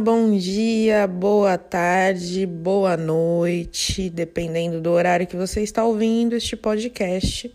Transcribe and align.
Bom 0.00 0.36
dia, 0.36 1.06
boa 1.06 1.58
tarde, 1.58 2.46
boa 2.46 2.96
noite, 2.96 4.08
dependendo 4.08 4.80
do 4.80 4.90
horário 4.90 5.26
que 5.26 5.36
você 5.36 5.60
está 5.62 5.84
ouvindo 5.84 6.34
este 6.34 6.56
podcast. 6.56 7.52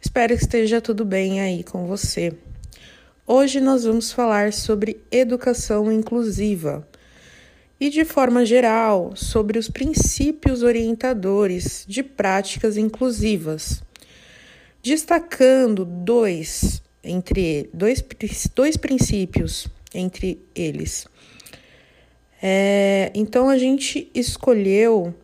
Espero 0.00 0.34
que 0.34 0.42
esteja 0.42 0.80
tudo 0.80 1.04
bem 1.04 1.40
aí 1.40 1.62
com 1.62 1.86
você. 1.86 2.32
Hoje 3.26 3.60
nós 3.60 3.84
vamos 3.84 4.10
falar 4.10 4.52
sobre 4.52 5.00
educação 5.10 5.92
inclusiva 5.92 6.86
e, 7.78 7.88
de 7.88 8.04
forma 8.04 8.44
geral, 8.44 9.12
sobre 9.14 9.58
os 9.58 9.68
princípios 9.68 10.62
orientadores 10.62 11.84
de 11.86 12.02
práticas 12.02 12.76
inclusivas, 12.76 13.82
destacando 14.82 15.84
dois 15.84 16.82
entre 17.02 17.70
dois, 17.72 18.02
dois 18.54 18.76
princípios 18.76 19.68
entre 19.94 20.40
eles. 20.54 21.06
É, 22.46 23.10
então 23.14 23.48
a 23.48 23.56
gente 23.56 24.10
escolheu 24.14 25.14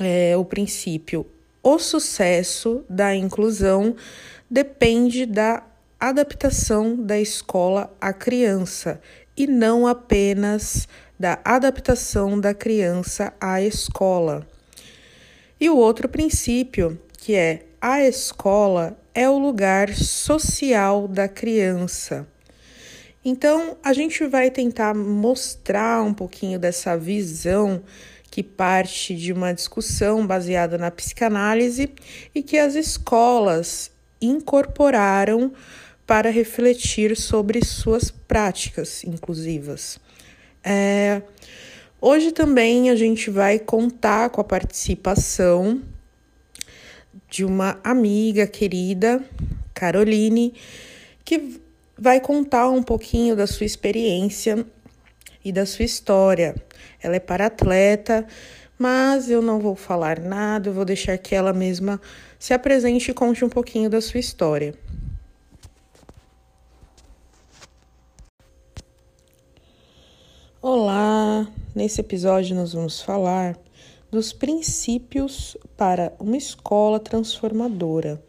é, 0.00 0.34
o 0.34 0.46
princípio: 0.46 1.26
o 1.62 1.78
sucesso 1.78 2.82
da 2.88 3.14
inclusão 3.14 3.94
depende 4.50 5.26
da 5.26 5.62
adaptação 6.00 6.96
da 6.96 7.20
escola 7.20 7.94
à 8.00 8.14
criança 8.14 8.98
e 9.36 9.46
não 9.46 9.86
apenas 9.86 10.88
da 11.20 11.38
adaptação 11.44 12.40
da 12.40 12.54
criança 12.54 13.34
à 13.38 13.60
escola. 13.60 14.46
E 15.60 15.68
o 15.68 15.76
outro 15.76 16.08
princípio, 16.08 16.98
que 17.18 17.34
é 17.34 17.66
a 17.78 18.02
escola 18.02 18.96
é 19.14 19.28
o 19.28 19.38
lugar 19.38 19.92
social 19.92 21.06
da 21.06 21.28
criança. 21.28 22.26
Então, 23.28 23.76
a 23.82 23.92
gente 23.92 24.24
vai 24.24 24.52
tentar 24.52 24.94
mostrar 24.94 26.00
um 26.00 26.14
pouquinho 26.14 26.60
dessa 26.60 26.96
visão 26.96 27.82
que 28.30 28.40
parte 28.40 29.16
de 29.16 29.32
uma 29.32 29.52
discussão 29.52 30.24
baseada 30.24 30.78
na 30.78 30.92
psicanálise 30.92 31.90
e 32.32 32.40
que 32.40 32.56
as 32.56 32.76
escolas 32.76 33.90
incorporaram 34.22 35.52
para 36.06 36.30
refletir 36.30 37.16
sobre 37.16 37.64
suas 37.64 38.12
práticas 38.12 39.02
inclusivas. 39.02 39.98
É, 40.62 41.20
hoje 42.00 42.30
também 42.30 42.90
a 42.90 42.94
gente 42.94 43.28
vai 43.28 43.58
contar 43.58 44.30
com 44.30 44.40
a 44.40 44.44
participação 44.44 45.82
de 47.28 47.44
uma 47.44 47.80
amiga 47.82 48.46
querida, 48.46 49.20
Caroline, 49.74 50.54
que 51.24 51.65
vai 51.98 52.20
contar 52.20 52.68
um 52.68 52.82
pouquinho 52.82 53.34
da 53.34 53.46
sua 53.46 53.64
experiência 53.64 54.66
e 55.44 55.50
da 55.50 55.64
sua 55.64 55.84
história. 55.84 56.54
Ela 57.02 57.16
é 57.16 57.20
para-atleta, 57.20 58.26
mas 58.78 59.30
eu 59.30 59.40
não 59.40 59.58
vou 59.58 59.74
falar 59.74 60.20
nada, 60.20 60.68
eu 60.68 60.74
vou 60.74 60.84
deixar 60.84 61.16
que 61.16 61.34
ela 61.34 61.52
mesma 61.52 62.00
se 62.38 62.52
apresente 62.52 63.10
e 63.10 63.14
conte 63.14 63.44
um 63.44 63.48
pouquinho 63.48 63.88
da 63.88 64.00
sua 64.00 64.20
história. 64.20 64.74
Olá! 70.60 71.46
Nesse 71.74 72.00
episódio 72.00 72.56
nós 72.56 72.72
vamos 72.72 73.00
falar 73.00 73.56
dos 74.10 74.32
princípios 74.32 75.56
para 75.76 76.12
uma 76.18 76.36
escola 76.36 76.98
transformadora. 76.98 78.20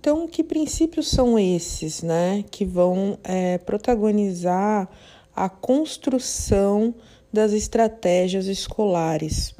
Então, 0.00 0.28
que 0.28 0.44
princípios 0.44 1.08
são 1.08 1.38
esses, 1.38 2.02
né, 2.02 2.44
que 2.50 2.64
vão 2.64 3.18
é, 3.24 3.58
protagonizar 3.58 4.88
a 5.34 5.48
construção 5.48 6.94
das 7.32 7.52
estratégias 7.52 8.46
escolares? 8.46 9.54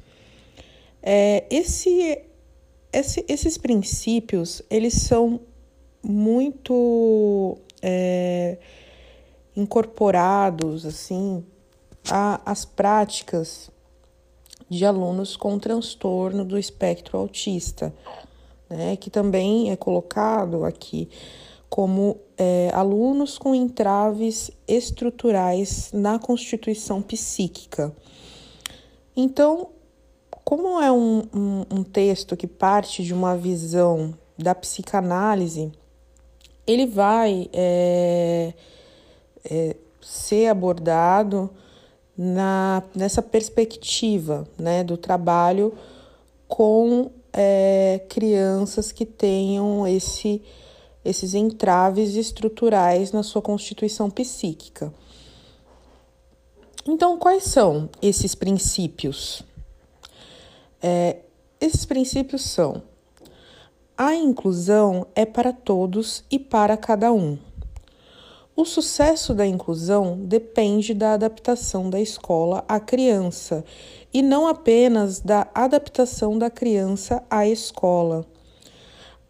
É, 1.03 1.45
esse, 1.51 2.23
esse, 2.93 3.25
esses 3.29 3.59
princípios, 3.59 4.63
eles 4.71 4.95
são 4.95 5.41
muito 6.03 7.59
é, 7.83 8.59
incorporados, 9.57 10.87
assim, 10.87 11.45
às 12.45 12.65
práticas 12.65 13.71
de 14.71 14.85
alunos 14.85 15.37
com 15.37 15.59
transtorno 15.59 16.45
do 16.45 16.57
espectro 16.57 17.19
autista, 17.19 17.93
né, 18.69 18.97
que 18.97 19.11
também 19.11 19.71
é 19.71 19.77
colocado 19.77 20.65
aqui 20.65 21.09
como 21.69 22.17
é, 22.37 22.71
alunos 22.73 23.39
com 23.39 23.55
entraves 23.55 24.51
estruturais 24.67 25.91
na 25.93 26.19
constituição 26.19 27.03
psíquica. 27.03 27.95
Então, 29.15 29.69
como 30.45 30.81
é 30.81 30.91
um, 30.91 31.25
um, 31.35 31.65
um 31.71 31.83
texto 31.83 32.37
que 32.37 32.47
parte 32.47 33.03
de 33.03 33.13
uma 33.13 33.37
visão 33.37 34.15
da 34.39 34.55
psicanálise, 34.55 35.71
ele 36.67 36.87
vai 36.87 37.51
é, 37.53 38.55
é, 39.45 39.77
ser 40.01 40.47
abordado 40.47 41.51
na, 42.17 42.83
nessa 42.95 43.21
perspectiva 43.21 44.47
né, 44.57 44.83
do 44.83 44.97
trabalho 44.97 45.75
com 46.47 47.11
é, 47.33 48.05
crianças 48.09 48.93
que 48.93 49.05
tenham 49.05 49.87
esse, 49.87 50.43
esses 51.05 51.35
entraves 51.35 52.15
estruturais 52.15 53.13
na 53.13 53.23
sua 53.23 53.43
constituição 53.43 54.11
psíquica. 54.11 54.93
Então, 56.87 57.19
quais 57.19 57.45
são 57.45 57.89
esses 58.01 58.35
princípios? 58.35 59.43
É, 60.81 61.19
esses 61.61 61.85
princípios 61.85 62.43
são: 62.43 62.83
a 63.97 64.15
inclusão 64.15 65.07
é 65.15 65.27
para 65.27 65.53
todos 65.53 66.25
e 66.31 66.39
para 66.39 66.77
cada 66.77 67.13
um. 67.13 67.39
O 68.61 68.65
sucesso 68.65 69.35
da 69.35 69.47
inclusão 69.47 70.19
depende 70.19 70.93
da 70.93 71.13
adaptação 71.13 71.89
da 71.89 72.01
escola 72.01 72.65
à 72.67 72.81
criança 72.81 73.65
e 74.13 74.21
não 74.21 74.49
apenas 74.49 75.21
da 75.21 75.47
adaptação 75.55 76.37
da 76.37 76.51
criança 76.51 77.23
à 77.31 77.47
escola. 77.47 78.27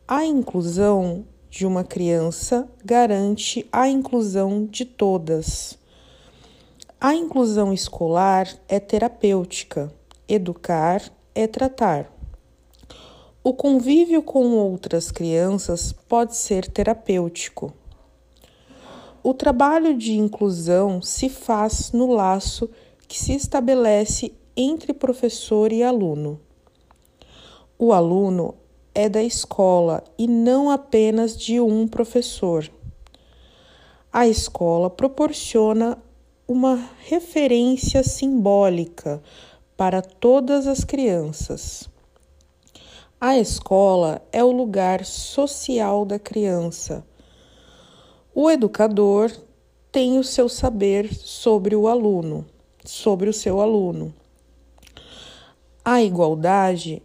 A 0.08 0.24
inclusão 0.24 1.26
de 1.50 1.66
uma 1.66 1.84
criança 1.84 2.66
garante 2.82 3.68
a 3.70 3.86
inclusão 3.86 4.64
de 4.64 4.86
todas. 4.86 5.78
A 6.98 7.14
inclusão 7.14 7.70
escolar 7.70 8.48
é 8.66 8.80
terapêutica, 8.80 9.92
educar 10.26 11.02
é 11.34 11.46
tratar. 11.46 12.10
O 13.44 13.52
convívio 13.52 14.22
com 14.22 14.52
outras 14.52 15.10
crianças 15.10 15.92
pode 15.92 16.34
ser 16.34 16.66
terapêutico. 16.66 17.74
O 19.28 19.34
trabalho 19.34 19.94
de 19.94 20.14
inclusão 20.14 21.02
se 21.02 21.28
faz 21.28 21.92
no 21.92 22.10
laço 22.10 22.66
que 23.06 23.18
se 23.18 23.34
estabelece 23.34 24.32
entre 24.56 24.94
professor 24.94 25.70
e 25.70 25.82
aluno. 25.82 26.40
O 27.78 27.92
aluno 27.92 28.54
é 28.94 29.06
da 29.06 29.22
escola 29.22 30.02
e 30.16 30.26
não 30.26 30.70
apenas 30.70 31.36
de 31.36 31.60
um 31.60 31.86
professor. 31.86 32.70
A 34.10 34.26
escola 34.26 34.88
proporciona 34.88 35.98
uma 36.48 36.88
referência 37.00 38.02
simbólica 38.02 39.22
para 39.76 40.00
todas 40.00 40.66
as 40.66 40.84
crianças. 40.84 41.86
A 43.20 43.36
escola 43.36 44.22
é 44.32 44.42
o 44.42 44.50
lugar 44.50 45.04
social 45.04 46.06
da 46.06 46.18
criança 46.18 47.04
o 48.40 48.48
educador 48.48 49.32
tem 49.90 50.16
o 50.16 50.22
seu 50.22 50.48
saber 50.48 51.12
sobre 51.12 51.74
o 51.74 51.88
aluno, 51.88 52.46
sobre 52.84 53.28
o 53.28 53.32
seu 53.32 53.60
aluno. 53.60 54.14
A 55.84 56.00
igualdade 56.04 57.02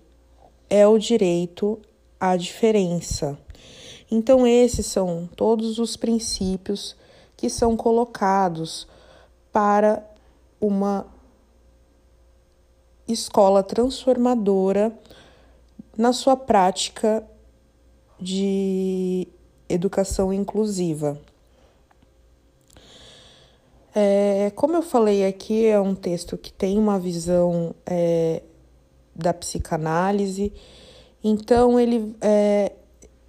é 0.70 0.86
o 0.88 1.00
direito 1.00 1.82
à 2.20 2.38
diferença. 2.38 3.36
Então, 4.12 4.46
esses 4.46 4.86
são 4.86 5.28
todos 5.36 5.80
os 5.80 5.98
princípios 5.98 6.96
que 7.36 7.50
são 7.50 7.76
colocados 7.76 8.88
para 9.52 10.08
uma 10.62 11.08
escola 13.08 13.64
transformadora 13.64 14.96
na 15.98 16.14
sua 16.14 16.38
prática 16.38 17.28
de 18.20 19.28
educação 19.74 20.32
inclusiva. 20.32 21.20
É, 23.96 24.52
como 24.56 24.76
eu 24.76 24.82
falei 24.82 25.26
aqui, 25.26 25.66
é 25.66 25.80
um 25.80 25.94
texto 25.94 26.38
que 26.38 26.52
tem 26.52 26.80
uma 26.80 27.00
visão 27.00 27.76
é, 27.86 28.42
da 29.16 29.34
psicanálise, 29.34 30.52
então 31.24 31.80
ele 31.80 32.16
é, 32.20 32.72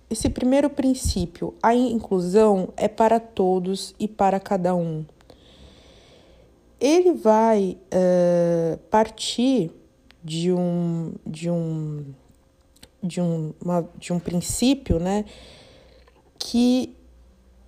esse 0.08 0.28
primeiro 0.28 0.70
princípio, 0.70 1.54
a 1.62 1.74
inclusão 1.74 2.68
é 2.76 2.86
para 2.86 3.18
todos 3.18 3.94
e 3.98 4.06
para 4.06 4.38
cada 4.38 4.74
um. 4.74 5.04
ele 6.80 7.12
vai 7.14 7.78
uh, 7.92 8.76
partir 8.90 9.70
de 10.22 10.52
um, 10.52 11.14
de 11.26 11.50
um, 11.50 12.04
de 13.02 13.20
um, 13.20 13.52
uma, 13.60 13.88
de 13.98 14.12
um 14.12 14.18
princípio, 14.18 14.98
né, 14.98 15.24
que 16.38 16.96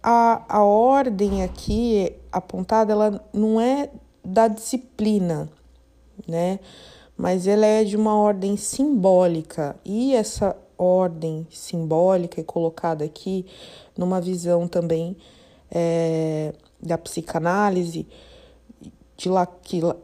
a, 0.02 0.58
a 0.58 0.64
ordem 0.64 1.42
aqui 1.42 2.12
apontada, 2.30 2.92
ela 2.92 3.24
não 3.32 3.60
é 3.60 3.90
da 4.24 4.48
disciplina, 4.48 5.48
né, 6.26 6.60
mas 7.16 7.46
ela 7.46 7.66
é 7.66 7.82
de 7.84 7.96
uma 7.96 8.14
ordem 8.14 8.56
simbólica, 8.56 9.76
e 9.84 10.14
essa 10.14 10.56
ordem 10.78 11.46
simbólica 11.50 12.40
é 12.40 12.44
colocada 12.44 13.04
aqui 13.04 13.46
numa 13.96 14.20
visão 14.20 14.68
também 14.68 15.16
é, 15.70 16.52
da 16.80 16.98
psicanálise 16.98 18.06
de, 19.16 19.30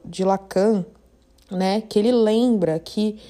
de 0.05 0.25
Lacan, 0.25 0.85
né, 1.51 1.83
que 1.83 1.99
ele 1.99 2.13
lembra 2.13 2.79
que 2.79 3.21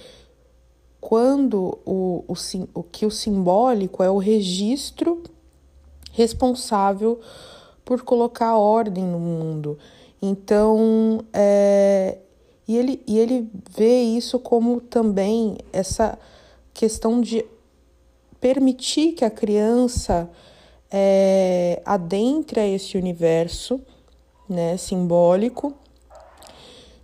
quando 1.03 1.81
o, 1.85 2.25
o, 2.29 2.35
o 2.75 2.83
que 2.85 3.05
o 3.05 3.11
simbólico 3.11 4.05
é 4.05 4.09
o 4.09 4.19
registro 4.19 5.25
responsável 6.13 7.19
por 7.85 8.03
colocar 8.03 8.57
ordem 8.57 9.03
no 9.03 9.19
mundo. 9.19 9.77
Então, 10.23 11.25
é, 11.33 12.19
e, 12.69 12.77
ele, 12.77 13.03
e 13.05 13.19
ele 13.19 13.51
vê 13.69 14.01
isso 14.01 14.39
como 14.39 14.81
também 14.81 15.59
essa 15.73 16.17
questão 16.73 17.21
de 17.21 17.45
permitir 18.41 19.15
que 19.15 19.25
a 19.25 19.31
criança 19.31 20.31
é, 20.89 21.83
adentre 21.85 22.61
a 22.61 22.67
esse 22.67 22.97
universo 22.97 23.81
né, 24.49 24.77
simbólico 24.77 25.75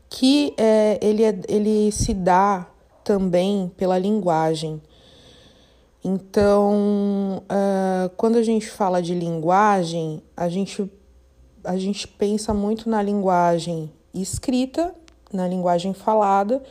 que 0.08 0.54
é, 0.56 1.00
ele, 1.02 1.24
é, 1.24 1.36
ele 1.48 1.90
se 1.90 2.14
dá 2.14 2.68
também 3.08 3.72
pela 3.74 3.98
linguagem. 3.98 4.82
Então, 6.04 7.42
uh, 7.44 8.10
quando 8.18 8.36
a 8.36 8.42
gente 8.42 8.68
fala 8.68 9.00
de 9.00 9.14
linguagem, 9.14 10.22
a 10.36 10.46
gente, 10.50 10.92
a 11.64 11.78
gente 11.78 12.06
pensa 12.06 12.52
muito 12.52 12.86
na 12.90 13.00
linguagem 13.00 13.90
escrita, 14.12 14.94
na 15.32 15.48
linguagem 15.48 15.94
falada, 15.94 16.62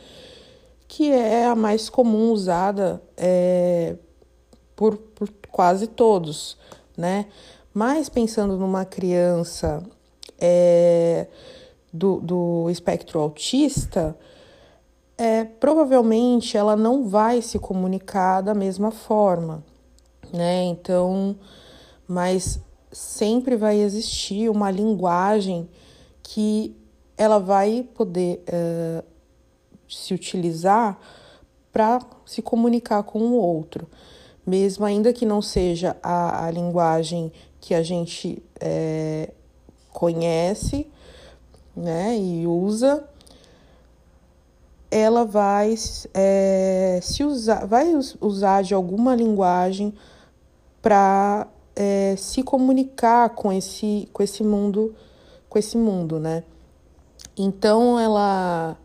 que 0.86 1.10
é 1.10 1.46
a 1.46 1.56
mais 1.56 1.90
comum 1.90 2.30
usada 2.30 3.02
é, 3.16 3.96
por, 4.76 4.96
por 4.96 5.28
quase 5.50 5.88
todos, 5.88 6.56
né? 6.96 7.26
Mas 7.74 8.08
pensando 8.08 8.56
numa 8.56 8.84
criança 8.84 9.82
é, 10.38 11.26
do, 11.92 12.20
do 12.20 12.70
espectro 12.70 13.18
autista, 13.18 14.16
é, 15.18 15.44
provavelmente 15.44 16.56
ela 16.56 16.76
não 16.76 17.08
vai 17.08 17.42
se 17.42 17.58
comunicar 17.58 18.40
da 18.40 18.54
mesma 18.54 18.92
forma, 18.92 19.64
né? 20.32 20.62
Então, 20.64 21.36
mas 22.06 22.60
sempre 22.92 23.56
vai 23.56 23.80
existir 23.80 24.48
uma 24.48 24.70
linguagem 24.70 25.68
que 26.22 26.76
ela 27.16 27.40
vai 27.40 27.86
poder 27.94 28.44
uh, 28.48 29.04
se 29.88 30.14
utilizar 30.14 30.98
para 31.72 31.98
se 32.24 32.40
comunicar 32.40 33.02
com 33.02 33.18
o 33.18 33.34
outro, 33.34 33.88
mesmo 34.46 34.84
ainda 34.84 35.12
que 35.12 35.26
não 35.26 35.42
seja 35.42 35.96
a, 36.00 36.46
a 36.46 36.50
linguagem 36.50 37.32
que 37.60 37.74
a 37.74 37.82
gente 37.82 38.42
é, 38.60 39.32
conhece, 39.92 40.86
né, 41.76 42.16
e 42.16 42.46
usa, 42.46 43.04
ela 44.90 45.24
vai 45.24 45.74
é, 46.14 47.00
se 47.02 47.22
usar, 47.24 47.66
vai 47.66 47.94
usar 48.20 48.62
de 48.62 48.74
alguma 48.74 49.14
linguagem 49.14 49.94
para 50.80 51.46
é, 51.76 52.14
se 52.16 52.42
comunicar 52.42 53.30
com 53.30 53.52
esse, 53.52 54.08
com 54.12 54.22
esse 54.22 54.42
mundo, 54.42 54.94
com 55.48 55.58
esse 55.58 55.76
mundo, 55.76 56.18
né? 56.18 56.44
Então 57.36 57.98
ela, 57.98 58.76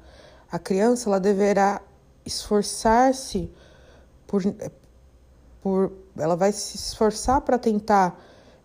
a 0.51 0.59
criança, 0.59 1.09
ela 1.09 1.19
deverá 1.19 1.81
esforçar-se 2.25 3.49
por, 4.27 4.43
por, 5.61 5.91
ela 6.17 6.35
vai 6.35 6.51
se 6.51 6.75
esforçar 6.75 7.41
para 7.41 7.57
tentar 7.57 8.19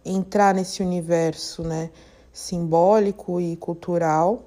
entrar 0.05 0.55
nesse 0.55 0.83
universo, 0.83 1.63
né? 1.63 1.91
simbólico 2.39 3.41
e 3.41 3.57
cultural. 3.57 4.43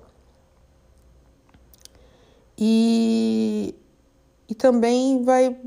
E, 2.64 3.74
e 4.48 4.54
também 4.54 5.24
vai 5.24 5.60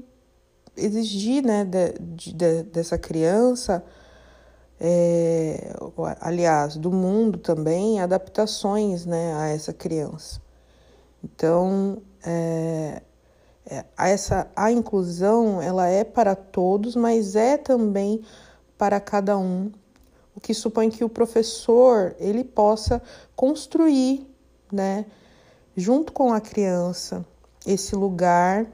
exigir 0.76 1.44
né, 1.44 1.64
de, 1.64 2.32
de, 2.32 2.62
dessa 2.62 2.96
criança, 2.96 3.84
é, 4.80 5.74
aliás, 6.20 6.76
do 6.76 6.92
mundo 6.92 7.36
também, 7.36 8.00
adaptações 8.00 9.04
né, 9.04 9.34
a 9.34 9.48
essa 9.48 9.72
criança. 9.72 10.40
Então, 11.24 12.00
é, 12.24 13.02
é, 13.66 13.84
essa, 13.98 14.46
a 14.54 14.70
inclusão 14.70 15.60
ela 15.60 15.88
é 15.88 16.04
para 16.04 16.36
todos, 16.36 16.94
mas 16.94 17.34
é 17.34 17.56
também 17.56 18.22
para 18.78 19.00
cada 19.00 19.36
um 19.36 19.72
o 20.32 20.40
que 20.40 20.54
supõe 20.54 20.90
que 20.90 21.02
o 21.02 21.08
professor 21.08 22.14
ele 22.20 22.44
possa 22.44 23.02
construir, 23.34 24.24
né, 24.70 25.06
junto 25.76 26.12
com 26.12 26.32
a 26.32 26.40
criança, 26.40 27.24
esse 27.66 27.94
lugar 27.96 28.66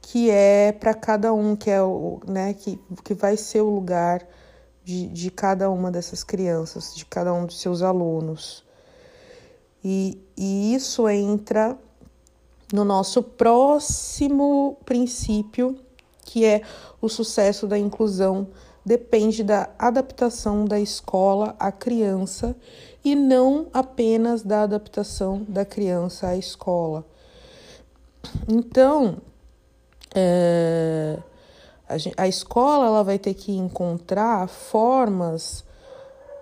que 0.00 0.30
é 0.30 0.72
para 0.72 0.94
cada 0.94 1.32
um, 1.32 1.54
que 1.54 1.70
é 1.70 1.80
o, 1.80 2.20
né, 2.26 2.54
que, 2.54 2.78
que 3.04 3.14
vai 3.14 3.36
ser 3.36 3.60
o 3.60 3.70
lugar 3.70 4.26
de, 4.84 5.06
de 5.08 5.30
cada 5.30 5.70
uma 5.70 5.90
dessas 5.90 6.24
crianças, 6.24 6.94
de 6.94 7.04
cada 7.06 7.32
um 7.32 7.46
dos 7.46 7.60
seus 7.60 7.82
alunos. 7.82 8.64
E, 9.82 10.20
e 10.36 10.74
isso 10.74 11.08
entra 11.08 11.78
no 12.72 12.84
nosso 12.84 13.22
próximo 13.22 14.76
princípio, 14.84 15.78
que 16.24 16.44
é 16.44 16.62
o 17.00 17.08
sucesso 17.08 17.66
da 17.66 17.78
inclusão 17.78 18.48
depende 18.84 19.44
da 19.44 19.70
adaptação 19.78 20.64
da 20.64 20.78
escola 20.78 21.54
à 21.58 21.70
criança 21.70 22.56
e 23.04 23.14
não 23.14 23.66
apenas 23.72 24.42
da 24.42 24.62
adaptação 24.62 25.44
da 25.48 25.64
criança 25.64 26.28
à 26.28 26.36
escola. 26.36 27.04
Então, 28.48 29.18
é, 30.14 31.18
a, 31.88 32.22
a 32.22 32.28
escola 32.28 32.86
ela 32.86 33.02
vai 33.02 33.18
ter 33.18 33.34
que 33.34 33.52
encontrar 33.52 34.48
formas 34.48 35.64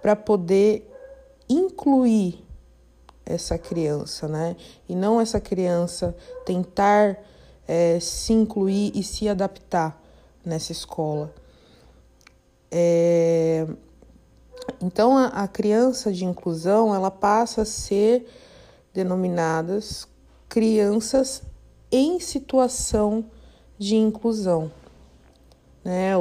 para 0.02 0.14
poder 0.14 0.86
incluir 1.48 2.44
essa 3.24 3.56
criança, 3.58 4.28
né? 4.28 4.56
E 4.88 4.94
não 4.94 5.20
essa 5.20 5.40
criança 5.40 6.14
tentar 6.44 7.16
é, 7.66 7.98
se 8.00 8.32
incluir 8.32 8.92
e 8.94 9.02
se 9.02 9.28
adaptar 9.28 10.00
nessa 10.44 10.72
escola. 10.72 11.32
É, 12.70 13.66
então, 14.80 15.16
a, 15.16 15.26
a 15.26 15.48
criança 15.48 16.12
de 16.12 16.24
inclusão 16.24 16.94
ela 16.94 17.10
passa 17.10 17.62
a 17.62 17.64
ser 17.64 18.26
denominadas 18.92 20.06
crianças 20.48 21.42
em 21.90 22.20
situação 22.20 23.24
de 23.78 23.96
inclusão. 23.96 24.70
Né? 25.84 26.12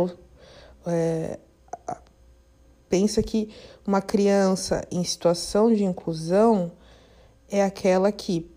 É, 0.85 1.39
pensa 2.87 3.21
que 3.21 3.49
uma 3.85 4.01
criança 4.01 4.85
em 4.91 5.03
situação 5.03 5.73
de 5.73 5.83
inclusão 5.83 6.71
é 7.49 7.63
aquela 7.63 8.11
que 8.11 8.49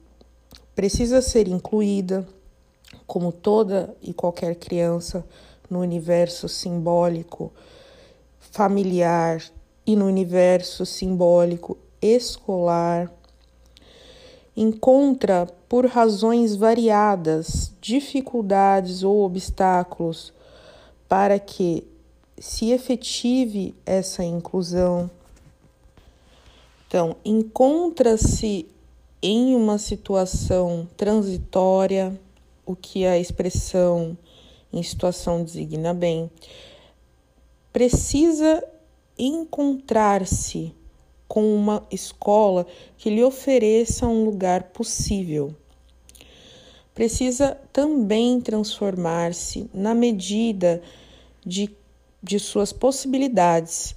precisa 0.74 1.20
ser 1.20 1.48
incluída, 1.48 2.26
como 3.06 3.32
toda 3.32 3.96
e 4.00 4.12
qualquer 4.12 4.54
criança, 4.56 5.24
no 5.68 5.80
universo 5.80 6.48
simbólico 6.48 7.52
familiar 8.38 9.42
e 9.86 9.96
no 9.96 10.06
universo 10.06 10.86
simbólico 10.86 11.76
escolar, 12.00 13.12
encontra, 14.56 15.46
por 15.68 15.86
razões 15.86 16.54
variadas, 16.54 17.72
dificuldades 17.80 19.02
ou 19.02 19.24
obstáculos 19.24 20.32
para 21.08 21.38
que 21.38 21.84
se 22.38 22.70
efetive 22.70 23.74
essa 23.86 24.22
inclusão. 24.22 25.10
Então, 26.86 27.16
encontra-se 27.24 28.66
em 29.22 29.54
uma 29.54 29.78
situação 29.78 30.86
transitória, 30.96 32.18
o 32.66 32.76
que 32.76 33.06
a 33.06 33.18
expressão 33.18 34.16
em 34.72 34.82
situação 34.82 35.44
designa 35.44 35.92
bem, 35.92 36.30
precisa 37.72 38.64
encontrar-se 39.26 40.74
com 41.28 41.54
uma 41.54 41.86
escola 41.90 42.66
que 42.96 43.08
lhe 43.08 43.22
ofereça 43.24 44.06
um 44.06 44.24
lugar 44.24 44.64
possível. 44.64 45.54
Precisa 46.94 47.56
também 47.72 48.40
transformar-se 48.40 49.70
na 49.72 49.94
medida 49.94 50.82
de, 51.44 51.70
de 52.22 52.38
suas 52.38 52.72
possibilidades 52.72 53.94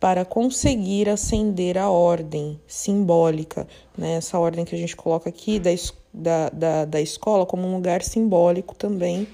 para 0.00 0.24
conseguir 0.24 1.08
ascender 1.08 1.76
a 1.76 1.90
ordem 1.90 2.58
simbólica, 2.66 3.66
né? 3.96 4.14
essa 4.14 4.38
ordem 4.38 4.64
que 4.64 4.74
a 4.74 4.78
gente 4.78 4.96
coloca 4.96 5.28
aqui 5.28 5.58
da, 5.58 5.70
da, 6.14 6.48
da, 6.50 6.84
da 6.84 7.00
escola 7.00 7.44
como 7.44 7.66
um 7.66 7.74
lugar 7.74 8.02
simbólico 8.02 8.74
também. 8.74 9.26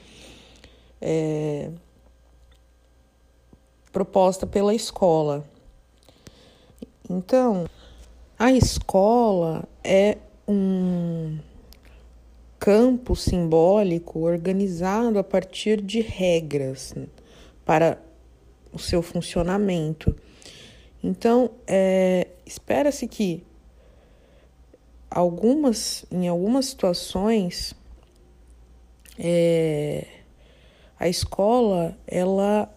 É, 1.01 1.71
proposta 3.95 4.45
pela 4.45 4.75
escola. 4.75 5.45
Então, 7.09 7.65
a 8.37 8.51
escola 8.53 9.65
é 9.85 10.19
um 10.49 11.39
campo 12.59 13.15
simbólico 13.15 14.19
organizado 14.19 15.17
a 15.17 15.23
partir 15.23 15.81
de 15.81 16.01
regras 16.01 16.93
para 17.65 17.99
o 18.73 18.79
seu 18.81 19.01
funcionamento. 19.01 20.15
Então, 21.03 21.51
é, 21.65 22.27
espera-se 22.45 23.07
que 23.07 23.45
algumas, 25.09 26.05
em 26.11 26.27
algumas 26.27 26.67
situações, 26.67 27.75
é, 29.17 30.07
a 30.99 31.09
escola 31.09 31.97
ela, 32.07 32.75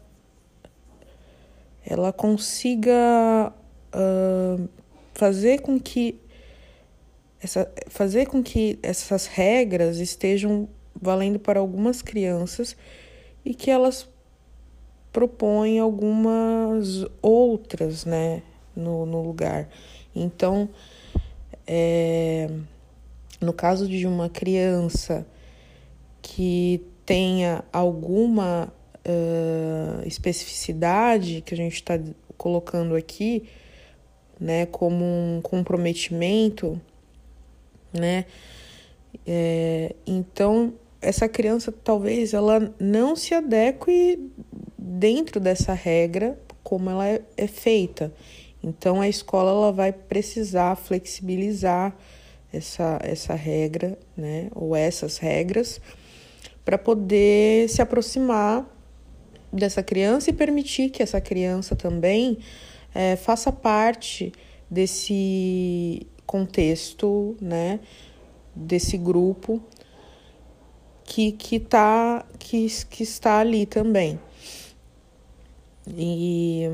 ela 1.89 2.11
consiga 2.11 3.53
uh, 3.93 4.69
fazer 5.13 5.61
com 5.61 5.79
que 5.79 6.19
essa, 7.41 7.71
fazer 7.87 8.27
com 8.27 8.43
que 8.43 8.77
essas 8.83 9.25
regras 9.25 9.99
estejam 9.99 10.67
valendo 10.99 11.39
para 11.39 11.61
algumas 11.61 12.01
crianças 12.01 12.75
e 13.45 13.53
que 13.53 13.71
elas 13.71 14.09
propõem 15.13 15.79
algumas 15.79 17.05
outras, 17.21 18.03
né, 18.03 18.43
no, 18.75 19.05
no 19.05 19.21
lugar. 19.21 19.69
Então, 20.13 20.67
é, 21.65 22.49
no 23.39 23.53
caso 23.53 23.87
de 23.87 24.05
uma 24.05 24.29
criança 24.29 25.25
que 26.21 26.85
tenha 27.05 27.63
alguma 27.71 28.73
uh, 29.07 30.05
especificidade 30.05 31.41
que 31.41 31.53
a 31.53 31.57
gente 31.57 31.75
está 31.75 31.99
colocando 32.37 32.95
aqui, 32.95 33.47
né, 34.39 34.65
como 34.67 35.03
um 35.03 35.39
comprometimento, 35.41 36.79
né? 37.91 38.25
É, 39.25 39.95
então 40.05 40.73
essa 41.01 41.27
criança 41.27 41.71
talvez 41.71 42.33
ela 42.33 42.73
não 42.79 43.15
se 43.15 43.33
adeque 43.33 44.29
dentro 44.77 45.39
dessa 45.39 45.73
regra 45.73 46.39
como 46.61 46.89
ela 46.89 47.07
é, 47.07 47.21
é 47.35 47.47
feita. 47.47 48.13
Então 48.61 49.01
a 49.01 49.07
escola 49.07 49.51
ela 49.51 49.71
vai 49.71 49.91
precisar 49.91 50.75
flexibilizar 50.75 51.95
essa, 52.51 52.99
essa 53.01 53.33
regra, 53.33 53.97
né, 54.15 54.49
ou 54.53 54.75
essas 54.75 55.17
regras, 55.17 55.81
para 56.63 56.77
poder 56.77 57.69
se 57.69 57.81
aproximar 57.81 58.76
dessa 59.57 59.83
criança 59.83 60.29
e 60.29 60.33
permitir 60.33 60.89
que 60.89 61.03
essa 61.03 61.19
criança 61.19 61.75
também 61.75 62.37
é, 62.93 63.15
faça 63.15 63.51
parte 63.51 64.31
desse 64.69 66.05
contexto, 66.25 67.35
né, 67.41 67.79
desse 68.55 68.97
grupo 68.97 69.61
que, 71.03 71.31
que, 71.31 71.59
tá, 71.59 72.25
que, 72.37 72.67
que 72.89 73.03
está 73.03 73.39
ali 73.39 73.65
também. 73.65 74.19
E 75.87 76.69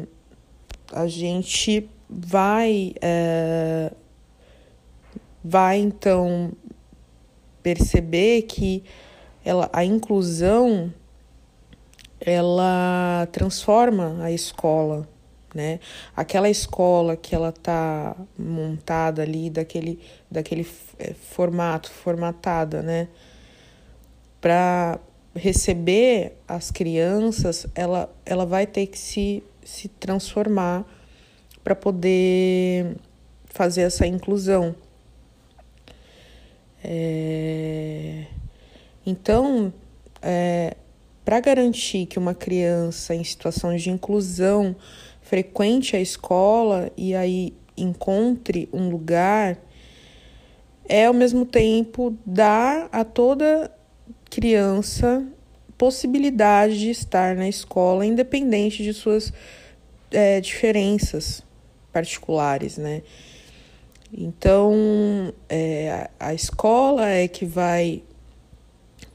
a 0.91 1.07
gente 1.07 1.87
vai, 2.09 2.95
é, 2.99 3.91
vai 5.43 5.77
então 5.77 6.51
perceber 7.61 8.43
que 8.43 8.83
ela, 9.45 9.69
a 9.71 9.85
inclusão 9.85 10.93
ela 12.25 13.27
transforma 13.31 14.23
a 14.23 14.31
escola, 14.31 15.07
né? 15.53 15.79
Aquela 16.15 16.49
escola 16.49 17.17
que 17.17 17.35
ela 17.35 17.51
tá 17.51 18.15
montada 18.37 19.21
ali 19.21 19.49
daquele, 19.49 19.99
daquele 20.31 20.65
é, 20.97 21.13
formato, 21.13 21.91
formatada, 21.91 22.81
né? 22.81 23.09
Para 24.39 24.99
receber 25.35 26.37
as 26.47 26.71
crianças, 26.71 27.67
ela, 27.75 28.09
ela 28.25 28.45
vai 28.45 28.65
ter 28.65 28.87
que 28.87 28.97
se, 28.97 29.43
se 29.63 29.87
transformar 29.87 30.85
para 31.63 31.75
poder 31.75 32.95
fazer 33.45 33.81
essa 33.81 34.07
inclusão. 34.07 34.75
É... 36.83 38.25
Então, 39.05 39.73
é, 40.21 40.75
para 41.23 41.39
garantir 41.39 42.05
que 42.05 42.19
uma 42.19 42.33
criança 42.33 43.15
em 43.15 43.23
situação 43.23 43.75
de 43.75 43.89
inclusão 43.89 44.75
frequente 45.21 45.95
a 45.95 46.01
escola 46.01 46.91
e 46.97 47.15
aí 47.15 47.53
encontre 47.77 48.69
um 48.71 48.89
lugar, 48.89 49.57
é 50.87 51.05
ao 51.05 51.13
mesmo 51.13 51.45
tempo 51.45 52.17
dar 52.25 52.89
a 52.91 53.03
toda 53.03 53.71
criança 54.29 55.25
possibilidade 55.77 56.79
de 56.79 56.89
estar 56.89 57.35
na 57.35 57.47
escola, 57.47 58.05
independente 58.05 58.83
de 58.83 58.93
suas 58.93 59.33
é, 60.11 60.39
diferenças 60.39 61.43
particulares, 61.91 62.77
né? 62.77 63.01
Então, 64.15 65.33
é, 65.49 66.09
a 66.19 66.33
escola 66.33 67.07
é 67.09 67.27
que 67.27 67.45
vai, 67.45 68.03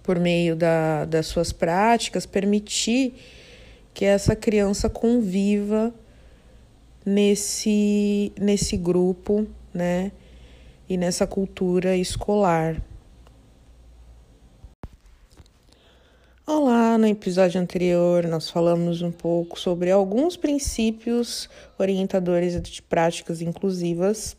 por 0.09 0.19
meio 0.19 0.57
da, 0.57 1.05
das 1.05 1.27
suas 1.27 1.53
práticas, 1.53 2.25
permitir 2.25 3.12
que 3.93 4.07
essa 4.07 4.35
criança 4.35 4.88
conviva 4.88 5.93
nesse, 7.05 8.33
nesse 8.41 8.75
grupo, 8.79 9.47
né? 9.75 10.11
E 10.88 10.97
nessa 10.97 11.27
cultura 11.27 11.95
escolar. 11.95 12.81
Olá, 16.47 16.97
no 16.97 17.07
episódio 17.07 17.61
anterior 17.61 18.27
nós 18.29 18.49
falamos 18.49 19.03
um 19.03 19.12
pouco 19.12 19.61
sobre 19.61 19.91
alguns 19.91 20.38
princípios 20.38 21.50
orientadores 21.79 22.59
de 22.62 22.81
práticas 22.81 23.43
inclusivas 23.43 24.35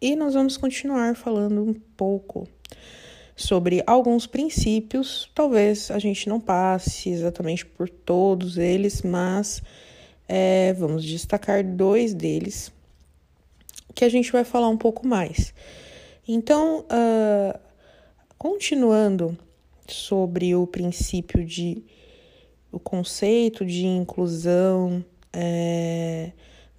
e 0.00 0.16
nós 0.16 0.32
vamos 0.32 0.56
continuar 0.56 1.14
falando 1.14 1.62
um 1.62 1.74
pouco 1.74 2.48
sobre 3.40 3.82
alguns 3.86 4.26
princípios. 4.26 5.30
Talvez 5.34 5.90
a 5.90 5.98
gente 5.98 6.28
não 6.28 6.40
passe 6.40 7.10
exatamente 7.10 7.64
por 7.64 7.88
todos 7.88 8.58
eles, 8.58 9.02
mas 9.02 9.62
é, 10.28 10.72
vamos 10.74 11.04
destacar 11.04 11.64
dois 11.64 12.14
deles 12.14 12.72
que 13.94 14.04
a 14.04 14.08
gente 14.08 14.30
vai 14.30 14.44
falar 14.44 14.68
um 14.68 14.76
pouco 14.76 15.06
mais. 15.06 15.52
Então, 16.26 16.84
uh, 16.84 17.58
continuando 18.38 19.36
sobre 19.88 20.54
o 20.54 20.66
princípio 20.66 21.44
de 21.44 21.82
o 22.70 22.78
conceito 22.78 23.64
de 23.64 23.84
inclusão 23.84 25.04
é, 25.32 26.30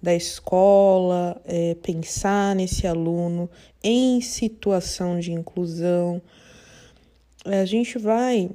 da 0.02 0.14
escola, 0.14 1.40
é, 1.44 1.74
pensar 1.74 2.56
nesse 2.56 2.86
aluno 2.86 3.48
em 3.84 4.20
situação 4.20 5.20
de 5.20 5.32
inclusão. 5.32 6.22
A 7.44 7.64
gente 7.64 7.98
vai 7.98 8.50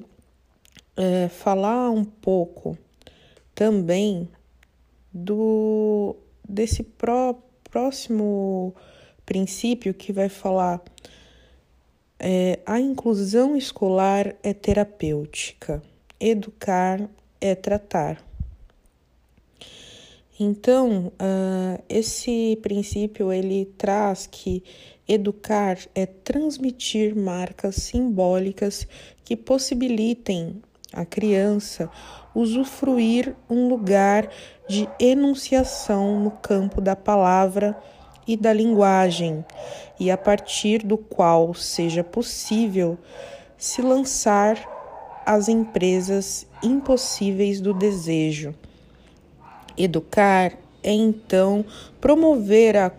é, 0.96 1.28
falar 1.28 1.92
um 1.92 2.06
pouco 2.06 2.78
também 3.54 4.28
do 5.14 6.16
desse 6.48 6.84
pró, 6.84 7.36
próximo 7.64 8.74
princípio 9.26 9.94
que 9.94 10.14
vai 10.14 10.30
falar 10.30 10.82
é, 12.20 12.60
a 12.66 12.80
inclusão 12.80 13.56
escolar 13.56 14.36
é 14.42 14.54
terapêutica, 14.54 15.84
educar 16.20 17.08
é 17.40 17.54
tratar. 17.54 18.26
Então, 20.40 21.08
uh, 21.08 21.84
esse 21.90 22.60
princípio 22.62 23.32
ele 23.32 23.66
traz 23.78 24.28
que 24.28 24.64
educar 25.08 25.78
é 25.96 26.06
transmitir 26.06 27.16
marcas 27.16 27.76
simbólicas 27.76 28.88
que 29.24 29.36
possibilitem 29.36 30.62
à 30.92 31.06
criança 31.06 31.90
usufruir 32.36 33.36
um 33.50 33.68
lugar 33.68 34.30
de 34.68 34.88
enunciação 35.00 36.20
no 36.20 36.32
campo 36.32 36.82
da 36.82 36.96
palavra 36.96 37.76
e 38.28 38.36
da 38.36 38.52
linguagem, 38.52 39.44
e 40.00 40.12
a 40.12 40.18
partir 40.18 40.86
do 40.86 40.98
qual 40.98 41.54
seja 41.54 42.04
possível 42.04 42.98
se 43.58 43.82
lançar 43.82 44.60
às 45.26 45.48
empresas 45.48 46.46
impossíveis 46.62 47.62
do 47.62 47.74
desejo. 47.74 48.54
Educar 49.78 50.54
é 50.84 50.92
então 50.92 51.66
promover 52.00 52.76
a 52.76 52.92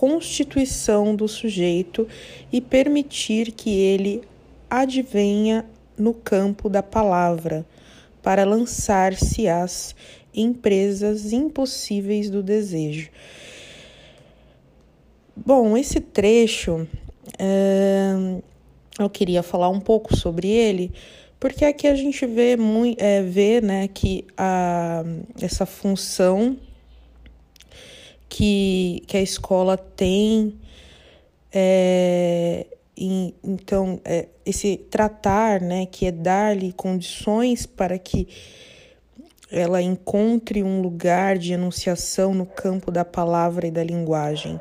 constituição 0.00 1.14
do 1.14 1.28
sujeito 1.28 2.08
e 2.50 2.58
permitir 2.58 3.52
que 3.52 3.68
ele 3.68 4.22
advenha 4.70 5.66
no 5.94 6.14
campo 6.14 6.70
da 6.70 6.82
palavra 6.82 7.66
para 8.22 8.42
lançar-se 8.44 9.46
às 9.46 9.94
empresas 10.34 11.34
impossíveis 11.34 12.30
do 12.30 12.42
desejo. 12.42 13.10
Bom, 15.36 15.76
esse 15.76 16.00
trecho 16.00 16.88
é, 17.38 18.40
eu 18.98 19.10
queria 19.10 19.42
falar 19.42 19.68
um 19.68 19.80
pouco 19.80 20.16
sobre 20.16 20.48
ele, 20.48 20.92
porque 21.38 21.62
aqui 21.62 21.86
a 21.86 21.94
gente 21.94 22.24
vê, 22.24 22.56
é, 22.96 23.20
vê 23.20 23.60
né, 23.60 23.86
que 23.86 24.24
a, 24.34 25.04
essa 25.38 25.66
função 25.66 26.56
que, 28.30 29.02
que 29.06 29.16
a 29.16 29.20
escola 29.20 29.76
tem, 29.76 30.56
é, 31.52 32.66
em, 32.96 33.34
então, 33.44 34.00
é, 34.04 34.28
esse 34.46 34.76
tratar, 34.76 35.60
né, 35.60 35.84
que 35.84 36.06
é 36.06 36.12
dar-lhe 36.12 36.72
condições 36.72 37.66
para 37.66 37.98
que 37.98 38.28
ela 39.50 39.82
encontre 39.82 40.62
um 40.62 40.80
lugar 40.80 41.36
de 41.36 41.52
enunciação 41.52 42.32
no 42.32 42.46
campo 42.46 42.92
da 42.92 43.04
palavra 43.04 43.66
e 43.66 43.70
da 43.70 43.82
linguagem. 43.82 44.60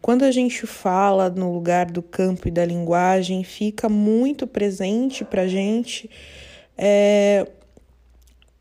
Quando 0.00 0.22
a 0.22 0.30
gente 0.30 0.66
fala 0.66 1.28
no 1.28 1.52
lugar 1.52 1.90
do 1.90 2.00
campo 2.00 2.46
e 2.46 2.50
da 2.50 2.64
linguagem, 2.64 3.42
fica 3.42 3.88
muito 3.88 4.46
presente 4.46 5.24
para 5.24 5.42
a 5.42 5.48
gente 5.48 6.08
é, 6.78 7.48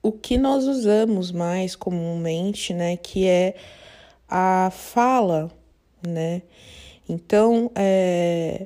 o 0.02 0.12
que 0.12 0.38
nós 0.38 0.66
usamos 0.66 1.32
mais 1.32 1.75
comumente, 1.75 2.74
né? 2.74 2.98
Que 2.98 3.28
é 3.28 3.56
a 4.36 4.72
fala, 4.72 5.52
né? 6.02 6.42
Então, 7.08 7.70
é, 7.75 8.66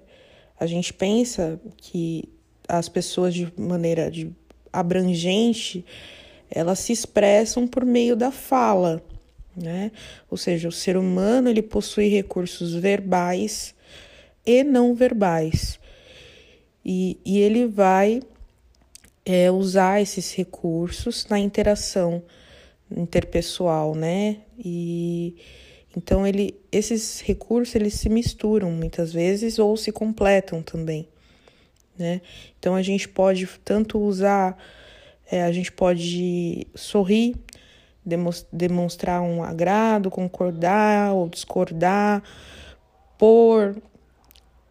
a 0.57 0.65
gente 0.65 0.93
pensa 0.93 1.59
que 1.75 2.23
as 2.69 2.87
pessoas 2.87 3.33
de 3.33 3.51
maneira 3.57 4.09
de 4.09 4.31
abrangente, 4.71 5.83
elas 6.49 6.79
se 6.79 6.93
expressam 6.93 7.67
por 7.67 7.83
meio 7.83 8.15
da 8.15 8.31
fala, 8.31 9.03
né? 9.53 9.91
Ou 10.31 10.37
seja, 10.37 10.69
o 10.69 10.71
ser 10.71 10.95
humano 10.95 11.49
ele 11.49 11.61
possui 11.61 12.07
recursos 12.07 12.73
verbais 12.73 13.75
e 14.45 14.63
não 14.63 14.95
verbais. 14.95 15.81
E, 16.85 17.17
e 17.25 17.39
ele 17.39 17.67
vai 17.67 18.21
é, 19.25 19.51
usar 19.51 20.01
esses 20.01 20.33
recursos 20.33 21.27
na 21.27 21.37
interação 21.37 22.23
interpessoal, 22.95 23.95
né? 23.95 24.37
E 24.57 25.35
então 25.95 26.27
ele, 26.27 26.55
esses 26.71 27.21
recursos 27.21 27.73
eles 27.75 27.95
se 27.95 28.07
misturam 28.09 28.69
muitas 28.69 29.11
vezes 29.11 29.57
ou 29.57 29.75
se 29.75 29.91
completam 29.91 30.61
também, 30.61 31.07
né? 31.97 32.21
Então 32.59 32.75
a 32.75 32.81
gente 32.81 33.07
pode 33.09 33.47
tanto 33.65 33.99
usar, 33.99 34.57
é, 35.31 35.43
a 35.43 35.51
gente 35.51 35.71
pode 35.71 36.67
sorrir 36.75 37.35
demonstrar 38.51 39.21
um 39.21 39.43
agrado, 39.43 40.09
concordar 40.09 41.13
ou 41.13 41.27
discordar, 41.27 42.23
por 43.17 43.75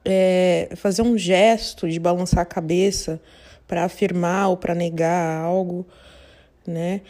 é, 0.04 0.70
fazer 0.76 1.02
um 1.02 1.18
gesto 1.18 1.88
de 1.88 1.98
balançar 1.98 2.40
a 2.40 2.46
cabeça 2.46 3.20
para 3.66 3.84
afirmar 3.84 4.48
ou 4.48 4.56
para 4.56 4.74
negar 4.74 5.42
algo, 5.42 5.86
né? 6.66 7.02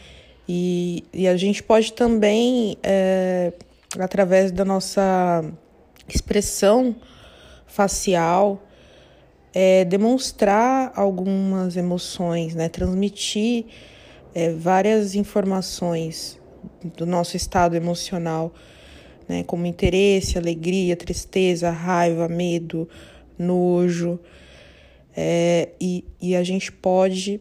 E, 0.49 1.05
e 1.13 1.27
a 1.27 1.37
gente 1.37 1.63
pode 1.63 1.93
também, 1.93 2.77
é, 2.83 3.53
através 3.99 4.53
da 4.53 4.65
nossa 4.65 5.45
expressão 6.09 6.95
facial, 7.67 8.63
é, 9.53 9.85
demonstrar 9.85 10.93
algumas 10.95 11.77
emoções, 11.77 12.55
né? 12.55 12.69
Transmitir 12.69 13.67
é, 14.35 14.53
várias 14.53 15.15
informações 15.15 16.39
do 16.97 17.07
nosso 17.07 17.37
estado 17.37 17.75
emocional, 17.75 18.53
né, 19.29 19.43
como 19.45 19.67
interesse, 19.67 20.39
alegria, 20.39 20.95
tristeza, 20.95 21.71
raiva, 21.71 22.29
medo, 22.29 22.89
nojo, 23.39 24.21
é, 25.17 25.71
e, 25.81 26.05
e 26.21 26.37
a 26.37 26.45
gente 26.45 26.71
pode 26.71 27.41